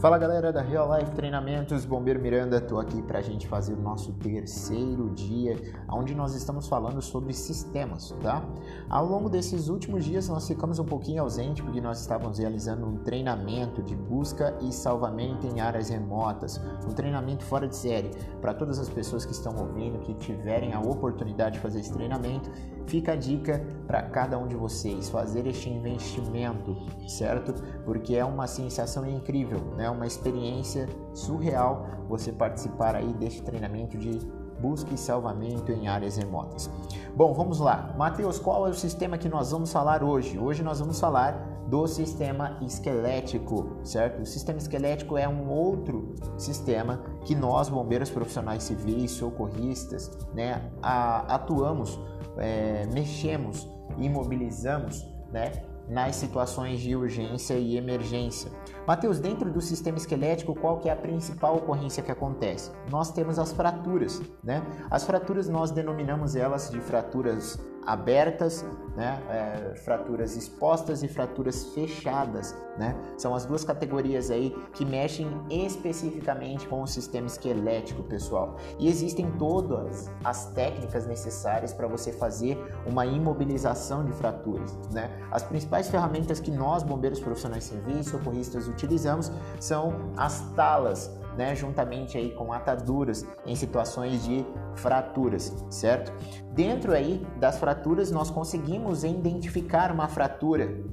Fala 0.01 0.17
galera 0.17 0.51
da 0.51 0.63
Real 0.63 0.97
Life 0.97 1.11
Treinamentos, 1.11 1.85
Bombeiro 1.85 2.19
Miranda, 2.19 2.57
estou 2.57 2.79
aqui 2.79 3.03
para 3.03 3.19
a 3.19 3.21
gente 3.21 3.47
fazer 3.47 3.75
o 3.75 3.79
nosso 3.79 4.11
terceiro 4.13 5.11
dia, 5.11 5.55
onde 5.87 6.15
nós 6.15 6.33
estamos 6.33 6.67
falando 6.67 6.99
sobre 7.03 7.31
sistemas, 7.33 8.09
tá? 8.19 8.43
Ao 8.89 9.05
longo 9.05 9.29
desses 9.29 9.69
últimos 9.69 10.03
dias 10.03 10.27
nós 10.27 10.47
ficamos 10.47 10.79
um 10.79 10.85
pouquinho 10.85 11.21
ausente 11.21 11.61
porque 11.61 11.79
nós 11.79 12.01
estávamos 12.01 12.39
realizando 12.39 12.87
um 12.87 12.97
treinamento 12.97 13.83
de 13.83 13.95
busca 13.95 14.57
e 14.59 14.73
salvamento 14.73 15.45
em 15.45 15.61
áreas 15.61 15.89
remotas, 15.89 16.59
um 16.83 16.93
treinamento 16.95 17.45
fora 17.45 17.67
de 17.67 17.75
série. 17.75 18.09
Para 18.41 18.55
todas 18.55 18.79
as 18.79 18.89
pessoas 18.89 19.23
que 19.23 19.33
estão 19.33 19.55
ouvindo, 19.55 19.99
que 19.99 20.15
tiverem 20.15 20.73
a 20.73 20.79
oportunidade 20.79 21.57
de 21.57 21.59
fazer 21.59 21.79
esse 21.79 21.93
treinamento, 21.93 22.49
fica 22.87 23.11
a 23.11 23.15
dica 23.15 23.63
para 23.85 24.01
cada 24.01 24.35
um 24.39 24.47
de 24.47 24.55
vocês 24.55 25.09
fazer 25.09 25.45
este 25.45 25.69
investimento, 25.69 26.75
certo? 27.07 27.53
Porque 27.85 28.15
é 28.15 28.25
uma 28.25 28.47
sensação 28.47 29.07
incrível, 29.07 29.59
né? 29.77 29.90
Uma 29.91 30.07
experiência 30.07 30.87
surreal 31.13 31.85
você 32.07 32.31
participar 32.31 32.95
aí 32.95 33.13
deste 33.13 33.41
treinamento 33.41 33.97
de 33.97 34.19
busca 34.59 34.93
e 34.93 34.97
salvamento 34.97 35.71
em 35.71 35.87
áreas 35.87 36.17
remotas. 36.17 36.69
Bom, 37.15 37.33
vamos 37.33 37.59
lá. 37.59 37.93
Mateus, 37.97 38.37
qual 38.37 38.67
é 38.67 38.69
o 38.69 38.73
sistema 38.73 39.17
que 39.17 39.27
nós 39.27 39.51
vamos 39.51 39.71
falar 39.71 40.03
hoje? 40.03 40.37
Hoje 40.37 40.61
nós 40.61 40.79
vamos 40.79 40.99
falar 40.99 41.33
do 41.67 41.87
sistema 41.87 42.57
esquelético, 42.61 43.77
certo? 43.83 44.21
O 44.21 44.25
sistema 44.25 44.59
esquelético 44.59 45.17
é 45.17 45.27
um 45.27 45.49
outro 45.49 46.13
sistema 46.37 47.01
que 47.23 47.33
nós, 47.33 47.69
bombeiros 47.69 48.09
profissionais 48.09 48.63
civis, 48.63 49.11
socorristas, 49.11 50.11
né, 50.33 50.69
atuamos 50.81 51.99
é, 52.37 52.85
mexemos, 52.93 53.67
imobilizamos, 53.97 55.07
né? 55.31 55.51
Nas 55.91 56.15
situações 56.15 56.79
de 56.79 56.95
urgência 56.95 57.55
e 57.55 57.75
emergência. 57.75 58.49
Mateus, 58.87 59.19
dentro 59.19 59.51
do 59.51 59.59
sistema 59.59 59.97
esquelético, 59.97 60.55
qual 60.55 60.79
que 60.79 60.87
é 60.87 60.93
a 60.93 60.95
principal 60.95 61.57
ocorrência 61.57 62.01
que 62.01 62.11
acontece? 62.11 62.71
Nós 62.89 63.11
temos 63.11 63.37
as 63.37 63.51
fraturas, 63.51 64.21
né? 64.41 64.63
As 64.89 65.03
fraturas 65.03 65.49
nós 65.49 65.69
denominamos 65.69 66.33
elas 66.35 66.69
de 66.69 66.79
fraturas 66.79 67.59
abertas, 67.85 68.65
né? 68.95 69.21
É, 69.29 69.75
fraturas 69.75 70.35
expostas 70.35 71.01
e 71.03 71.07
fraturas 71.07 71.67
fechadas, 71.67 72.55
né? 72.77 72.95
São 73.17 73.33
as 73.33 73.45
duas 73.45 73.63
categorias 73.63 74.29
aí 74.29 74.55
que 74.73 74.85
mexem 74.85 75.27
especificamente 75.49 76.67
com 76.67 76.81
o 76.81 76.87
sistema 76.87 77.27
esquelético, 77.27 78.03
pessoal. 78.03 78.57
E 78.79 78.87
existem 78.87 79.31
todas 79.31 80.11
as 80.23 80.47
técnicas 80.51 81.07
necessárias 81.07 81.73
para 81.73 81.87
você 81.87 82.11
fazer 82.11 82.57
uma 82.85 83.05
imobilização 83.05 84.03
de 84.03 84.11
fraturas, 84.13 84.77
né? 84.91 85.09
As 85.31 85.43
principais 85.43 85.89
ferramentas 85.89 86.39
que 86.39 86.51
nós, 86.51 86.83
bombeiros 86.83 87.19
profissionais 87.19 87.63
civis, 87.63 88.07
socorristas, 88.07 88.67
utilizamos 88.67 89.31
são 89.59 90.11
as 90.17 90.41
talas, 90.55 91.09
né, 91.37 91.55
juntamente 91.55 92.17
aí 92.17 92.31
com 92.31 92.51
ataduras 92.51 93.25
em 93.45 93.55
situações 93.55 94.23
de 94.23 94.45
fraturas, 94.75 95.55
certo? 95.69 96.11
Dentro 96.53 96.93
aí 96.93 97.25
das 97.37 97.57
fraturas 97.57 98.11
nós 98.11 98.29
conseguimos 98.29 99.03
identificar 99.03 99.91
uma 99.91 100.07
fratura 100.07 100.83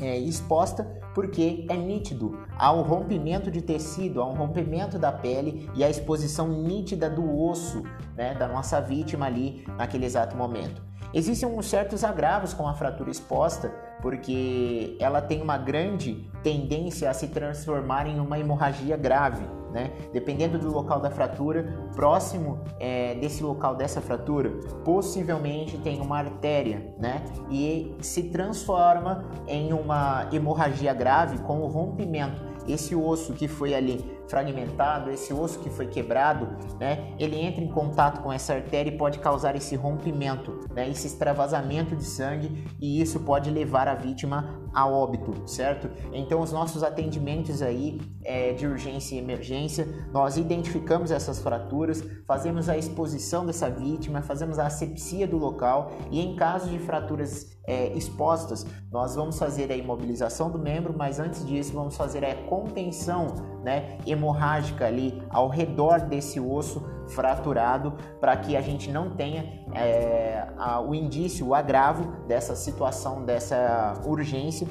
é, 0.00 0.18
exposta 0.18 0.84
porque 1.14 1.64
é 1.70 1.76
nítido 1.76 2.38
há 2.58 2.70
um 2.72 2.82
rompimento 2.82 3.50
de 3.50 3.62
tecido, 3.62 4.20
há 4.20 4.26
um 4.26 4.34
rompimento 4.34 4.98
da 4.98 5.10
pele 5.10 5.70
e 5.74 5.82
a 5.82 5.88
exposição 5.88 6.48
nítida 6.48 7.08
do 7.08 7.40
osso 7.40 7.82
né, 8.14 8.34
da 8.34 8.46
nossa 8.46 8.80
vítima 8.80 9.26
ali 9.26 9.64
naquele 9.78 10.04
exato 10.04 10.36
momento. 10.36 10.82
Existem 11.14 11.48
uns 11.48 11.66
certos 11.70 12.04
agravos 12.04 12.52
com 12.52 12.68
a 12.68 12.74
fratura 12.74 13.10
exposta, 13.10 13.72
porque 14.00 14.96
ela 15.00 15.20
tem 15.20 15.42
uma 15.42 15.58
grande 15.58 16.28
tendência 16.42 17.10
a 17.10 17.14
se 17.14 17.28
transformar 17.28 18.06
em 18.06 18.20
uma 18.20 18.38
hemorragia 18.38 18.96
grave. 18.96 19.44
Né? 19.72 19.90
Dependendo 20.12 20.58
do 20.58 20.72
local 20.72 21.00
da 21.00 21.10
fratura, 21.10 21.90
próximo 21.94 22.60
é, 22.80 23.14
desse 23.16 23.42
local 23.42 23.74
dessa 23.74 24.00
fratura, 24.00 24.50
possivelmente 24.84 25.76
tem 25.78 26.00
uma 26.00 26.18
artéria, 26.18 26.94
né? 26.98 27.22
E 27.50 27.94
se 28.00 28.30
transforma 28.30 29.28
em 29.46 29.74
uma 29.74 30.28
hemorragia 30.32 30.94
grave 30.94 31.38
com 31.40 31.60
o 31.60 31.66
rompimento. 31.66 32.42
Esse 32.66 32.94
osso 32.96 33.34
que 33.34 33.46
foi 33.46 33.74
ali 33.74 34.15
fragmentado, 34.28 35.10
esse 35.10 35.32
osso 35.32 35.58
que 35.60 35.70
foi 35.70 35.86
quebrado, 35.86 36.48
né, 36.78 37.14
ele 37.18 37.36
entra 37.36 37.62
em 37.62 37.68
contato 37.68 38.22
com 38.22 38.32
essa 38.32 38.54
artéria 38.54 38.90
e 38.90 38.98
pode 38.98 39.18
causar 39.18 39.56
esse 39.56 39.76
rompimento, 39.76 40.60
né, 40.74 40.88
esse 40.88 41.06
extravasamento 41.06 41.94
de 41.96 42.04
sangue 42.04 42.66
e 42.80 43.00
isso 43.00 43.20
pode 43.20 43.50
levar 43.50 43.88
a 43.88 43.94
vítima 43.94 44.66
a 44.74 44.86
óbito, 44.86 45.48
certo? 45.48 45.90
Então 46.12 46.40
os 46.40 46.52
nossos 46.52 46.82
atendimentos 46.82 47.62
aí 47.62 47.98
é, 48.22 48.52
de 48.52 48.66
urgência 48.66 49.14
e 49.14 49.18
emergência, 49.18 49.88
nós 50.12 50.36
identificamos 50.36 51.10
essas 51.10 51.38
fraturas, 51.38 52.04
fazemos 52.26 52.68
a 52.68 52.76
exposição 52.76 53.46
dessa 53.46 53.70
vítima, 53.70 54.20
fazemos 54.20 54.58
a 54.58 54.66
asepsia 54.66 55.26
do 55.26 55.38
local 55.38 55.92
e 56.10 56.20
em 56.20 56.36
caso 56.36 56.68
de 56.68 56.78
fraturas 56.78 57.56
é, 57.66 57.88
expostas, 57.94 58.64
nós 58.92 59.16
vamos 59.16 59.38
fazer 59.38 59.72
a 59.72 59.76
imobilização 59.76 60.50
do 60.50 60.58
membro, 60.58 60.94
mas 60.96 61.18
antes 61.18 61.44
disso 61.44 61.72
vamos 61.72 61.96
fazer 61.96 62.24
a 62.24 62.34
contenção, 62.34 63.26
né, 63.66 63.98
hemorrágica 64.06 64.86
ali 64.86 65.20
ao 65.28 65.48
redor 65.48 66.02
desse 66.02 66.38
osso 66.38 66.88
fraturado 67.08 67.94
para 68.20 68.36
que 68.36 68.56
a 68.56 68.60
gente 68.60 68.92
não 68.92 69.10
tenha 69.10 69.44
é, 69.74 70.46
a, 70.56 70.80
o 70.80 70.94
indício, 70.94 71.48
o 71.48 71.52
agravo 71.52 72.04
dessa 72.28 72.54
situação, 72.54 73.24
dessa 73.24 73.94
urgência, 74.04 74.68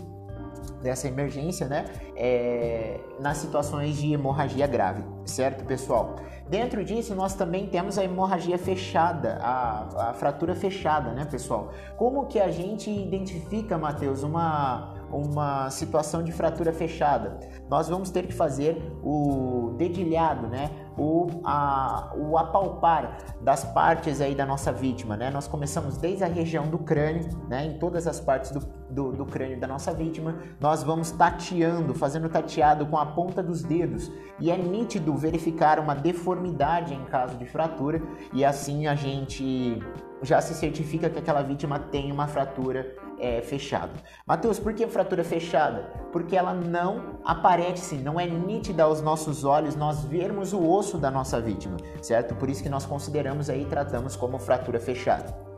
dessa 0.81 1.09
emergência, 1.09 1.67
né? 1.67 1.83
É, 2.15 3.01
nas 3.19 3.37
situações 3.37 3.97
de 3.97 4.13
hemorragia 4.13 4.65
grave, 4.65 5.03
certo, 5.25 5.65
pessoal? 5.65 6.15
Dentro 6.47 6.85
disso, 6.85 7.13
nós 7.13 7.33
também 7.33 7.67
temos 7.67 7.97
a 7.97 8.03
hemorragia 8.05 8.57
fechada, 8.57 9.39
a, 9.41 10.11
a 10.11 10.13
fratura 10.13 10.55
fechada, 10.55 11.11
né, 11.11 11.25
pessoal? 11.25 11.73
Como 11.97 12.27
que 12.27 12.39
a 12.39 12.49
gente 12.49 12.89
identifica, 12.89 13.77
Matheus, 13.77 14.23
uma 14.23 14.93
uma 15.15 15.69
situação 15.69 16.23
de 16.23 16.31
fratura 16.31 16.73
fechada. 16.73 17.39
Nós 17.69 17.87
vamos 17.89 18.09
ter 18.09 18.27
que 18.27 18.33
fazer 18.33 18.77
o 19.03 19.73
dedilhado, 19.77 20.47
né? 20.47 20.69
O, 20.97 21.27
a, 21.43 22.13
o 22.15 22.37
apalpar 22.37 23.17
das 23.41 23.63
partes 23.63 24.21
aí 24.21 24.33
da 24.33 24.45
nossa 24.45 24.71
vítima, 24.71 25.17
né? 25.17 25.29
Nós 25.29 25.47
começamos 25.47 25.97
desde 25.97 26.23
a 26.23 26.27
região 26.27 26.67
do 26.67 26.77
crânio, 26.77 27.27
né? 27.49 27.65
Em 27.65 27.77
todas 27.79 28.07
as 28.07 28.19
partes 28.19 28.51
do, 28.51 28.59
do, 28.89 29.11
do 29.11 29.25
crânio 29.25 29.59
da 29.59 29.67
nossa 29.67 29.93
vítima, 29.93 30.37
nós 30.59 30.83
vamos 30.83 31.11
tateando, 31.11 31.93
fazendo 31.93 32.29
tateado 32.29 32.85
com 32.85 32.97
a 32.97 33.05
ponta 33.05 33.41
dos 33.41 33.63
dedos 33.63 34.11
e 34.39 34.51
é 34.51 34.57
nítido 34.57 35.15
verificar 35.15 35.79
uma 35.79 35.95
deformidade 35.95 36.93
em 36.93 37.03
caso 37.05 37.37
de 37.37 37.45
fratura 37.45 38.01
e 38.33 38.43
assim 38.43 38.87
a 38.87 38.95
gente 38.95 39.79
já 40.21 40.41
se 40.41 40.53
certifica 40.53 41.09
que 41.09 41.19
aquela 41.19 41.41
vítima 41.41 41.79
tem 41.79 42.11
uma 42.11 42.27
fratura 42.27 42.95
é, 43.19 43.41
fechada. 43.41 43.91
Mateus, 44.25 44.59
por 44.59 44.73
que 44.73 44.87
fratura 44.87 45.23
fechada? 45.23 45.83
Porque 46.11 46.35
ela 46.35 46.53
não 46.53 47.19
aparece, 47.23 47.95
não 47.95 48.19
é 48.19 48.27
nítida 48.27 48.83
aos 48.83 49.01
nossos 49.01 49.43
olhos 49.43 49.75
nós 49.75 50.03
vermos 50.03 50.53
o 50.53 50.69
osso 50.69 50.97
da 50.97 51.09
nossa 51.11 51.39
vítima, 51.39 51.77
certo? 52.01 52.35
Por 52.35 52.49
isso 52.49 52.63
que 52.63 52.69
nós 52.69 52.85
consideramos 52.85 53.49
aí 53.49 53.63
e 53.63 53.65
tratamos 53.65 54.15
como 54.15 54.39
fratura 54.39 54.79
fechada. 54.79 55.54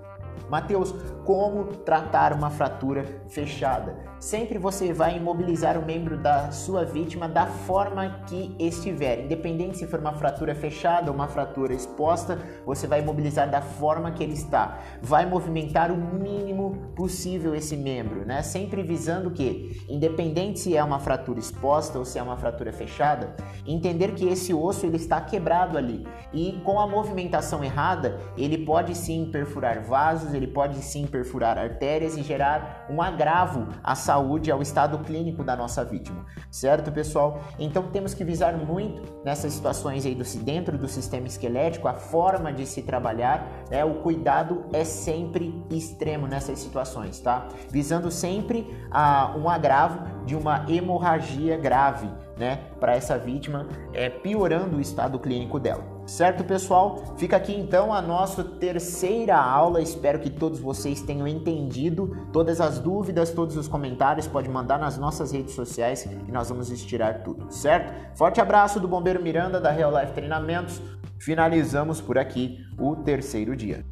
Mateus, 0.50 0.94
como 1.26 1.66
tratar 1.66 2.32
uma 2.34 2.50
fratura 2.50 3.06
fechada? 3.28 3.98
Sempre 4.20 4.58
você 4.58 4.94
vai 4.94 5.18
imobilizar 5.18 5.78
o 5.78 5.86
membro 5.86 6.18
da 6.18 6.52
sua 6.52 6.86
vítima 6.86 7.28
da 7.28 7.46
forma 7.46 8.22
que 8.26 8.56
estiver, 8.58 9.26
independente 9.26 9.78
se 9.78 9.86
for 9.86 10.00
uma 10.00 10.14
fratura 10.14 10.56
fechada 10.56 11.12
ou 11.12 11.16
uma 11.16 11.28
fratura 11.28 11.74
exposta, 11.74 12.40
você 12.66 12.88
vai 12.88 13.02
imobilizar 13.02 13.50
da 13.50 13.62
forma 13.62 14.12
que 14.12 14.24
ele 14.24 14.34
está. 14.34 14.80
Vai 15.02 15.26
movimentar 15.26 15.92
o 15.92 15.98
mínimo 15.98 16.94
possível 16.96 17.54
esse 17.54 17.76
membro, 17.76 18.26
né? 18.26 18.42
Sempre 18.42 18.82
visando 18.82 19.32
que, 19.32 19.86
independente 19.88 20.60
se 20.60 20.76
é 20.76 20.84
uma 20.84 21.00
fratura 21.00 21.40
exposta 21.40 22.00
ou 22.00 22.06
se 22.06 22.18
é 22.18 22.24
uma 22.24 22.38
fratura 22.38 22.72
fechada, 22.72 23.36
entender 23.66 24.14
que 24.14 24.28
esse 24.28 24.54
osso 24.54 24.86
ele 24.86 24.98
está 24.98 25.22
quebrado 25.22 25.78
ali 25.78 26.08
e 26.34 26.54
com 26.64 26.80
a 26.80 26.88
movimentação 26.88 27.64
errada, 27.64 28.18
ele 28.38 28.60
pode 28.60 28.96
sim 28.96 29.30
perfurar 29.32 29.84
vasos, 29.84 30.34
ele 30.38 30.48
pode 30.48 30.78
sim 30.78 31.06
perfurar 31.06 31.58
artérias 31.58 32.16
e 32.16 32.24
gerar 32.24 32.86
um 32.90 33.02
agravo 33.02 33.68
à 33.84 33.96
saúde, 33.96 34.52
ao 34.52 34.62
estado 34.62 34.98
clínico 35.00 35.44
da 35.44 35.56
nossa 35.56 35.84
vítima, 35.84 36.26
certo, 36.52 36.92
pessoal? 36.92 37.42
Então 37.60 37.84
temos 37.84 38.14
que 38.14 38.24
visar 38.24 38.54
muito 38.54 39.02
nessas 39.24 39.54
situações 39.54 40.06
aí 40.06 40.16
do, 40.16 40.24
dentro 40.44 40.78
do 40.78 40.88
sistema 40.88 41.28
esquelético, 41.28 41.88
a 41.88 41.94
forma 41.94 42.54
de 42.54 42.66
se 42.66 42.82
trabalhar, 42.82 43.48
né? 43.70 43.84
O 43.84 43.96
cuidado 43.96 44.66
é 44.72 44.84
sempre 44.84 45.66
extremo 45.70 46.28
nessas 46.28 46.60
situações, 46.60 47.20
tá? 47.20 47.48
Visando 47.70 48.12
sempre 48.12 48.68
a, 48.92 49.36
um 49.38 49.50
agravo 49.50 50.26
de 50.26 50.36
uma 50.36 50.66
hemorragia 50.70 51.58
grave, 51.58 52.10
né, 52.38 52.60
para 52.80 52.96
essa 52.96 53.18
vítima, 53.18 53.68
é, 53.94 54.10
piorando 54.10 54.78
o 54.78 54.82
estado 54.82 55.18
clínico 55.20 55.60
dela. 55.60 55.97
Certo, 56.08 56.46
pessoal? 56.46 57.04
Fica 57.18 57.36
aqui 57.36 57.54
então 57.54 57.94
a 57.94 58.02
nossa 58.02 58.42
terceira 58.42 59.36
aula. 59.36 59.82
Espero 59.82 60.20
que 60.20 60.30
todos 60.30 60.58
vocês 60.58 61.02
tenham 61.02 61.28
entendido. 61.28 62.26
Todas 62.32 62.62
as 62.62 62.80
dúvidas, 62.80 63.32
todos 63.32 63.58
os 63.58 63.68
comentários, 63.68 64.26
pode 64.26 64.50
mandar 64.50 64.80
nas 64.80 64.98
nossas 64.98 65.34
redes 65.34 65.54
sociais 65.54 66.06
e 66.06 66.32
nós 66.32 66.48
vamos 66.48 66.72
estirar 66.72 67.24
tudo, 67.24 67.52
certo? 67.52 67.94
Forte 68.18 68.40
abraço 68.40 68.80
do 68.80 68.88
Bombeiro 68.88 69.22
Miranda 69.22 69.60
da 69.60 69.70
Real 69.70 69.92
Life 69.92 70.14
Treinamentos. 70.14 70.82
Finalizamos 71.20 72.00
por 72.00 72.18
aqui 72.18 72.58
o 72.80 72.96
terceiro 72.96 73.54
dia. 73.54 73.84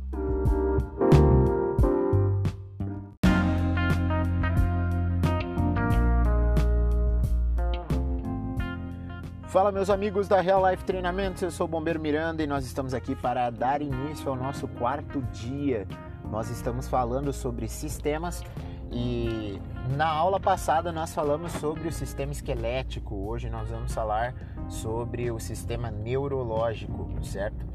Fala 9.56 9.72
meus 9.72 9.90
amigos 9.90 10.28
da 10.28 10.42
Real 10.42 10.70
Life 10.70 10.84
Treinamentos, 10.84 11.42
eu 11.42 11.50
sou 11.50 11.64
o 11.64 11.70
Bombeiro 11.70 11.98
Miranda 11.98 12.44
e 12.44 12.46
nós 12.46 12.66
estamos 12.66 12.94
aqui 12.94 13.16
para 13.16 13.50
dar 13.50 13.82
início 13.82 14.30
ao 14.30 14.36
nosso 14.36 14.68
quarto 14.68 15.22
dia. 15.32 15.88
Nós 16.30 16.50
estamos 16.50 16.90
falando 16.90 17.32
sobre 17.32 17.70
sistemas 17.70 18.44
e 18.92 19.58
na 19.96 20.10
aula 20.10 20.42
passada 20.42 20.92
nós 20.92 21.14
falamos 21.14 21.54
sobre 21.54 21.88
o 21.88 21.92
sistema 21.94 22.34
esquelético. 22.34 23.16
Hoje 23.16 23.50
nós 23.50 23.70
vamos 23.70 23.94
falar 23.94 24.36
sobre 24.68 25.32
o 25.32 25.40
sistema 25.40 25.90
neurológico, 25.90 27.10
certo? 27.24 27.66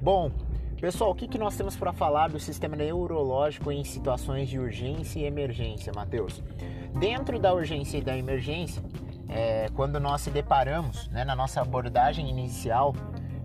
Bom, 0.00 0.30
pessoal, 0.80 1.10
o 1.10 1.14
que, 1.16 1.26
que 1.26 1.38
nós 1.38 1.56
temos 1.56 1.74
para 1.74 1.92
falar 1.92 2.28
do 2.28 2.38
sistema 2.38 2.76
neurológico 2.76 3.72
em 3.72 3.82
situações 3.82 4.48
de 4.48 4.60
urgência 4.60 5.18
e 5.18 5.24
emergência, 5.24 5.92
Matheus? 5.92 6.40
Dentro 7.00 7.36
da 7.36 7.52
urgência 7.52 7.98
e 7.98 8.00
da 8.00 8.16
emergência, 8.16 8.80
é, 9.28 9.68
quando 9.74 9.98
nós 9.98 10.22
se 10.22 10.30
deparamos 10.30 11.08
né, 11.08 11.24
na 11.24 11.34
nossa 11.34 11.60
abordagem 11.60 12.28
inicial, 12.28 12.94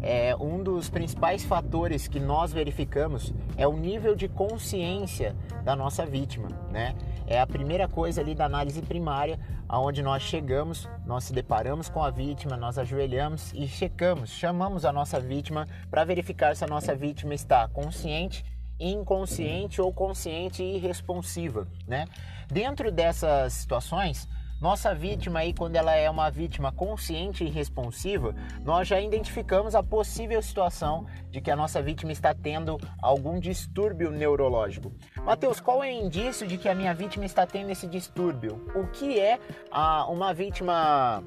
é, 0.02 0.36
um 0.36 0.64
dos 0.64 0.90
principais 0.90 1.44
fatores 1.44 2.08
que 2.08 2.20
nós 2.20 2.52
verificamos 2.52 3.32
é 3.56 3.68
o 3.68 3.74
nível 3.74 4.16
de 4.16 4.28
consciência 4.28 5.36
da 5.64 5.76
nossa 5.76 6.06
vítima, 6.06 6.48
né? 6.72 6.96
É 7.28 7.40
a 7.40 7.46
primeira 7.46 7.88
coisa 7.88 8.20
ali 8.20 8.34
da 8.34 8.46
análise 8.46 8.82
primária, 8.82 9.40
aonde 9.70 10.02
nós 10.02 10.24
chegamos, 10.24 10.90
nós 11.06 11.26
se 11.26 11.34
deparamos 11.34 11.88
com 11.88 12.04
a 12.04 12.10
vítima, 12.10 12.58
nós 12.58 12.80
ajoelhamos 12.80 13.54
e 13.54 13.68
checamos, 13.68 14.32
chamamos 14.32 14.86
a 14.86 14.92
nossa 14.92 15.20
vítima 15.20 15.68
para 15.90 16.04
verificar 16.04 16.56
se 16.56 16.64
a 16.64 16.68
nossa 16.68 16.96
vítima 16.96 17.36
está 17.36 17.68
consciente, 17.68 18.44
inconsciente 18.80 19.80
ou 19.80 19.94
consciente 19.94 20.64
e 20.64 20.80
responsiva, 20.80 21.68
né? 21.88 22.06
Dentro 22.48 22.92
dessas 22.92 23.54
situações, 23.54 24.28
nossa 24.62 24.94
vítima 24.94 25.40
aí, 25.40 25.54
quando 25.54 25.76
ela 25.76 25.96
é 25.96 26.08
uma 26.08 26.30
vítima 26.30 26.72
consciente 26.72 27.44
e 27.44 27.50
responsiva, 27.50 28.36
nós 28.64 28.88
já 28.88 29.02
identificamos 29.02 29.74
a 29.74 29.82
possível 29.82 30.40
situação 30.40 31.08
de 31.32 31.42
que 31.42 31.50
a 31.50 31.56
nossa 31.56 31.82
vítima 31.82 32.12
está 32.12 32.32
tendo 32.32 32.78
algum 33.02 33.40
distúrbio 33.40 34.12
neurológico. 34.12 34.94
Mateus, 35.26 35.60
qual 35.60 35.84
é 35.84 35.88
o 35.88 36.06
indício 36.06 36.48
de 36.48 36.60
que 36.60 36.70
a 36.70 36.76
minha 36.76 36.94
vítima 36.94 37.26
está 37.26 37.48
tendo 37.48 37.72
esse 37.72 37.88
distúrbio? 37.88 38.64
O 38.76 38.86
que 38.86 39.20
é 39.20 39.40
a, 39.72 40.06
uma 40.06 40.32
vítima 40.32 41.24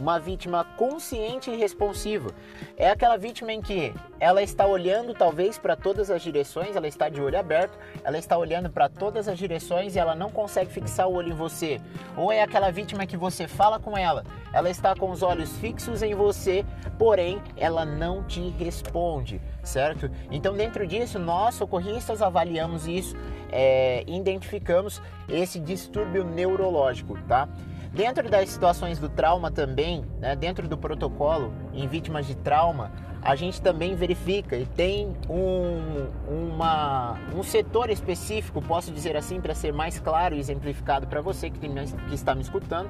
uma 0.00 0.18
vítima 0.18 0.64
consciente 0.76 1.50
e 1.50 1.56
responsiva. 1.56 2.30
É 2.76 2.90
aquela 2.90 3.16
vítima 3.16 3.52
em 3.52 3.60
que 3.60 3.94
ela 4.18 4.42
está 4.42 4.66
olhando 4.66 5.14
talvez 5.14 5.58
para 5.58 5.76
todas 5.76 6.10
as 6.10 6.22
direções, 6.22 6.74
ela 6.74 6.88
está 6.88 7.08
de 7.08 7.20
olho 7.20 7.38
aberto, 7.38 7.78
ela 8.02 8.18
está 8.18 8.36
olhando 8.36 8.70
para 8.70 8.88
todas 8.88 9.28
as 9.28 9.38
direções 9.38 9.94
e 9.94 9.98
ela 9.98 10.14
não 10.14 10.30
consegue 10.30 10.72
fixar 10.72 11.06
o 11.06 11.14
olho 11.14 11.32
em 11.32 11.36
você. 11.36 11.80
Ou 12.16 12.32
é 12.32 12.42
aquela 12.42 12.70
vítima 12.70 13.06
que 13.06 13.16
você 13.16 13.46
fala 13.46 13.78
com 13.78 13.96
ela, 13.96 14.24
ela 14.52 14.70
está 14.70 14.94
com 14.94 15.10
os 15.10 15.22
olhos 15.22 15.56
fixos 15.58 16.02
em 16.02 16.14
você, 16.14 16.64
porém 16.98 17.40
ela 17.56 17.84
não 17.84 18.24
te 18.24 18.40
responde, 18.58 19.40
certo? 19.62 20.10
Então, 20.30 20.54
dentro 20.54 20.86
disso, 20.86 21.18
nós 21.18 21.54
socorristas 21.54 22.22
avaliamos 22.22 22.86
isso, 22.86 23.14
é, 23.52 24.02
identificamos 24.06 25.02
esse 25.28 25.60
distúrbio 25.60 26.24
neurológico, 26.24 27.18
tá? 27.28 27.48
Dentro 27.92 28.30
das 28.30 28.48
situações 28.48 29.00
do 29.00 29.08
trauma 29.08 29.50
também, 29.50 30.04
né, 30.20 30.36
dentro 30.36 30.68
do 30.68 30.78
protocolo 30.78 31.52
em 31.74 31.88
vítimas 31.88 32.24
de 32.24 32.36
trauma, 32.36 32.92
a 33.20 33.34
gente 33.34 33.60
também 33.60 33.96
verifica 33.96 34.56
e 34.56 34.64
tem 34.64 35.14
um, 35.28 36.06
uma, 36.28 37.18
um 37.34 37.42
setor 37.42 37.90
específico, 37.90 38.62
posso 38.62 38.92
dizer 38.92 39.16
assim, 39.16 39.40
para 39.40 39.54
ser 39.54 39.72
mais 39.72 39.98
claro 39.98 40.36
e 40.36 40.38
exemplificado 40.38 41.06
para 41.08 41.20
você 41.20 41.50
que, 41.50 41.58
tem, 41.58 41.74
que 41.74 42.14
está 42.14 42.34
me 42.34 42.42
escutando, 42.42 42.88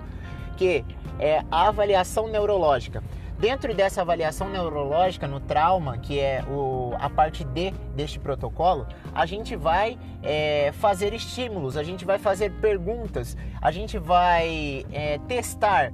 que 0.56 0.84
é 1.18 1.42
a 1.50 1.68
avaliação 1.68 2.28
neurológica. 2.28 3.02
Dentro 3.40 3.72
dessa 3.72 4.02
avaliação 4.02 4.50
neurológica 4.50 5.26
no 5.26 5.40
trauma, 5.40 5.96
que 5.96 6.20
é 6.20 6.44
o, 6.46 6.92
a 7.00 7.08
parte 7.08 7.42
D 7.42 7.72
deste 7.96 8.20
protocolo, 8.20 8.86
a 9.14 9.24
gente 9.24 9.56
vai 9.56 9.98
é, 10.22 10.72
fazer 10.72 11.14
estímulos, 11.14 11.74
a 11.74 11.82
gente 11.82 12.04
vai 12.04 12.18
fazer 12.18 12.52
perguntas, 12.60 13.38
a 13.62 13.70
gente 13.70 13.98
vai 13.98 14.84
é, 14.92 15.18
testar 15.26 15.90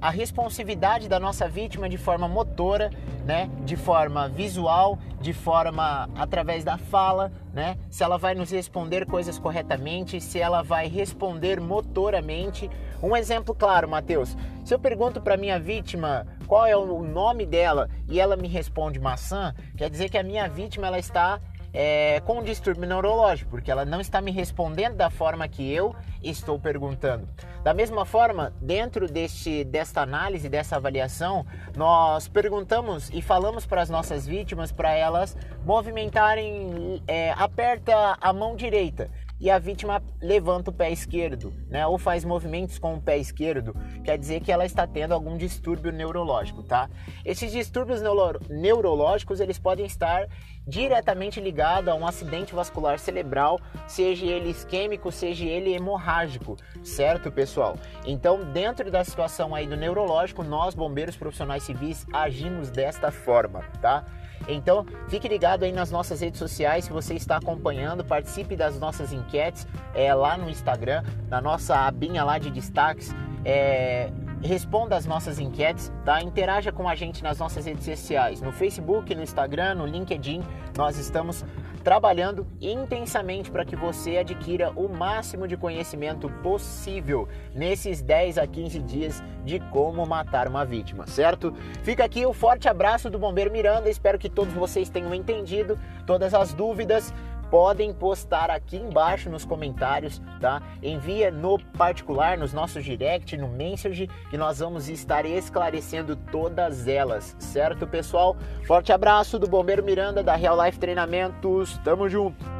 a 0.00 0.10
responsividade 0.10 1.08
da 1.08 1.18
nossa 1.18 1.48
vítima 1.48 1.88
de 1.88 1.96
forma 1.96 2.28
motora, 2.28 2.90
né, 3.24 3.50
de 3.64 3.76
forma 3.76 4.28
visual, 4.28 4.98
de 5.20 5.32
forma 5.32 6.08
através 6.14 6.62
da 6.62 6.78
fala, 6.78 7.32
né, 7.52 7.76
se 7.90 8.04
ela 8.04 8.16
vai 8.16 8.34
nos 8.34 8.50
responder 8.50 9.04
coisas 9.06 9.38
corretamente, 9.38 10.20
se 10.20 10.38
ela 10.38 10.62
vai 10.62 10.86
responder 10.86 11.60
motoramente. 11.60 12.70
Um 13.02 13.16
exemplo 13.16 13.54
claro, 13.54 13.88
Matheus, 13.88 14.36
se 14.64 14.72
eu 14.72 14.78
pergunto 14.78 15.20
para 15.20 15.36
minha 15.36 15.58
vítima 15.58 16.26
qual 16.46 16.64
é 16.66 16.76
o 16.76 17.02
nome 17.02 17.44
dela 17.44 17.90
e 18.08 18.20
ela 18.20 18.36
me 18.36 18.46
responde 18.46 19.00
maçã, 19.00 19.52
quer 19.76 19.90
dizer 19.90 20.08
que 20.08 20.18
a 20.18 20.22
minha 20.22 20.48
vítima 20.48 20.86
ela 20.86 20.98
está 20.98 21.40
é, 21.76 22.20
com 22.20 22.38
um 22.38 22.42
distúrbio 22.42 22.88
neurológico, 22.88 23.50
porque 23.50 23.70
ela 23.70 23.84
não 23.84 24.00
está 24.00 24.18
me 24.22 24.30
respondendo 24.30 24.96
da 24.96 25.10
forma 25.10 25.46
que 25.46 25.70
eu 25.70 25.94
estou 26.22 26.58
perguntando. 26.58 27.28
Da 27.62 27.74
mesma 27.74 28.06
forma, 28.06 28.54
dentro 28.62 29.06
deste, 29.06 29.62
desta 29.62 30.00
análise, 30.00 30.48
dessa 30.48 30.76
avaliação, 30.76 31.44
nós 31.76 32.28
perguntamos 32.28 33.10
e 33.12 33.20
falamos 33.20 33.66
para 33.66 33.82
as 33.82 33.90
nossas 33.90 34.26
vítimas 34.26 34.72
para 34.72 34.94
elas 34.94 35.36
movimentarem, 35.66 37.02
é, 37.06 37.32
aperta 37.32 38.16
a 38.22 38.32
mão 38.32 38.56
direita 38.56 39.10
e 39.38 39.50
a 39.50 39.58
vítima 39.58 40.02
levanta 40.20 40.70
o 40.70 40.72
pé 40.72 40.90
esquerdo, 40.90 41.52
né? 41.68 41.86
Ou 41.86 41.98
faz 41.98 42.24
movimentos 42.24 42.78
com 42.78 42.94
o 42.94 43.00
pé 43.00 43.18
esquerdo, 43.18 43.74
quer 44.04 44.18
dizer 44.18 44.40
que 44.40 44.50
ela 44.50 44.64
está 44.64 44.86
tendo 44.86 45.12
algum 45.12 45.36
distúrbio 45.36 45.92
neurológico, 45.92 46.62
tá? 46.62 46.88
Esses 47.24 47.52
distúrbios 47.52 48.00
neuro 48.00 48.40
neurológicos, 48.48 49.40
eles 49.40 49.58
podem 49.58 49.84
estar 49.86 50.26
diretamente 50.66 51.40
ligados 51.40 51.88
a 51.88 51.94
um 51.94 52.06
acidente 52.06 52.54
vascular 52.54 52.98
cerebral, 52.98 53.60
seja 53.86 54.26
ele 54.26 54.50
isquêmico, 54.50 55.12
seja 55.12 55.44
ele 55.44 55.74
hemorrágico, 55.74 56.56
certo, 56.82 57.30
pessoal? 57.30 57.76
Então, 58.04 58.52
dentro 58.52 58.90
da 58.90 59.04
situação 59.04 59.54
aí 59.54 59.66
do 59.66 59.76
neurológico, 59.76 60.42
nós 60.42 60.74
bombeiros 60.74 61.16
profissionais 61.16 61.62
civis 61.62 62.06
agimos 62.12 62.70
desta 62.70 63.12
forma, 63.12 63.60
tá? 63.80 64.04
Então, 64.48 64.86
fique 65.08 65.26
ligado 65.28 65.64
aí 65.64 65.72
nas 65.72 65.90
nossas 65.90 66.20
redes 66.20 66.38
sociais, 66.38 66.84
se 66.84 66.92
você 66.92 67.14
está 67.14 67.36
acompanhando, 67.36 68.04
participe 68.04 68.56
das 68.56 68.78
nossas 68.78 69.12
enquetes 69.12 69.66
é, 69.94 70.12
lá 70.14 70.36
no 70.36 70.48
Instagram, 70.48 71.02
na 71.28 71.40
nossa 71.40 71.86
abinha 71.86 72.22
lá 72.24 72.38
de 72.38 72.50
destaques. 72.50 73.14
É, 73.44 74.10
responda 74.42 74.96
as 74.96 75.06
nossas 75.06 75.38
enquetes, 75.38 75.92
tá? 76.04 76.22
Interaja 76.22 76.70
com 76.72 76.88
a 76.88 76.94
gente 76.94 77.22
nas 77.22 77.38
nossas 77.38 77.64
redes 77.64 77.84
sociais, 77.84 78.40
no 78.40 78.52
Facebook, 78.52 79.14
no 79.14 79.22
Instagram, 79.22 79.76
no 79.76 79.86
LinkedIn. 79.86 80.42
Nós 80.76 80.98
estamos 80.98 81.44
trabalhando 81.82 82.46
intensamente 82.60 83.48
para 83.50 83.64
que 83.64 83.76
você 83.76 84.18
adquira 84.18 84.70
o 84.70 84.88
máximo 84.88 85.46
de 85.46 85.56
conhecimento 85.56 86.28
possível 86.42 87.28
nesses 87.54 88.02
10 88.02 88.38
a 88.38 88.46
15 88.46 88.80
dias 88.80 89.22
de 89.44 89.60
como 89.70 90.04
matar 90.04 90.48
uma 90.48 90.64
vítima, 90.64 91.06
certo? 91.06 91.54
Fica 91.84 92.04
aqui 92.04 92.26
o 92.26 92.32
forte 92.32 92.68
abraço 92.68 93.08
do 93.08 93.20
Bombeiro 93.20 93.52
Miranda, 93.52 93.88
espero 93.88 94.18
que 94.18 94.28
todos 94.28 94.52
vocês 94.52 94.88
tenham 94.88 95.14
entendido 95.14 95.78
todas 96.04 96.34
as 96.34 96.52
dúvidas 96.52 97.14
podem 97.50 97.92
postar 97.92 98.50
aqui 98.50 98.76
embaixo 98.76 99.30
nos 99.30 99.44
comentários, 99.44 100.20
tá? 100.40 100.62
Envia 100.82 101.30
no 101.30 101.58
particular, 101.58 102.36
nos 102.38 102.52
nossos 102.52 102.84
direct, 102.84 103.36
no 103.36 103.48
message, 103.48 104.08
que 104.30 104.36
nós 104.36 104.58
vamos 104.58 104.88
estar 104.88 105.24
esclarecendo 105.24 106.16
todas 106.16 106.88
elas, 106.88 107.36
certo, 107.38 107.86
pessoal? 107.86 108.36
Forte 108.66 108.92
abraço 108.92 109.38
do 109.38 109.46
Bombeiro 109.46 109.84
Miranda 109.84 110.22
da 110.22 110.34
Real 110.34 110.62
Life 110.64 110.78
Treinamentos. 110.78 111.78
Tamo 111.84 112.08
junto. 112.08 112.56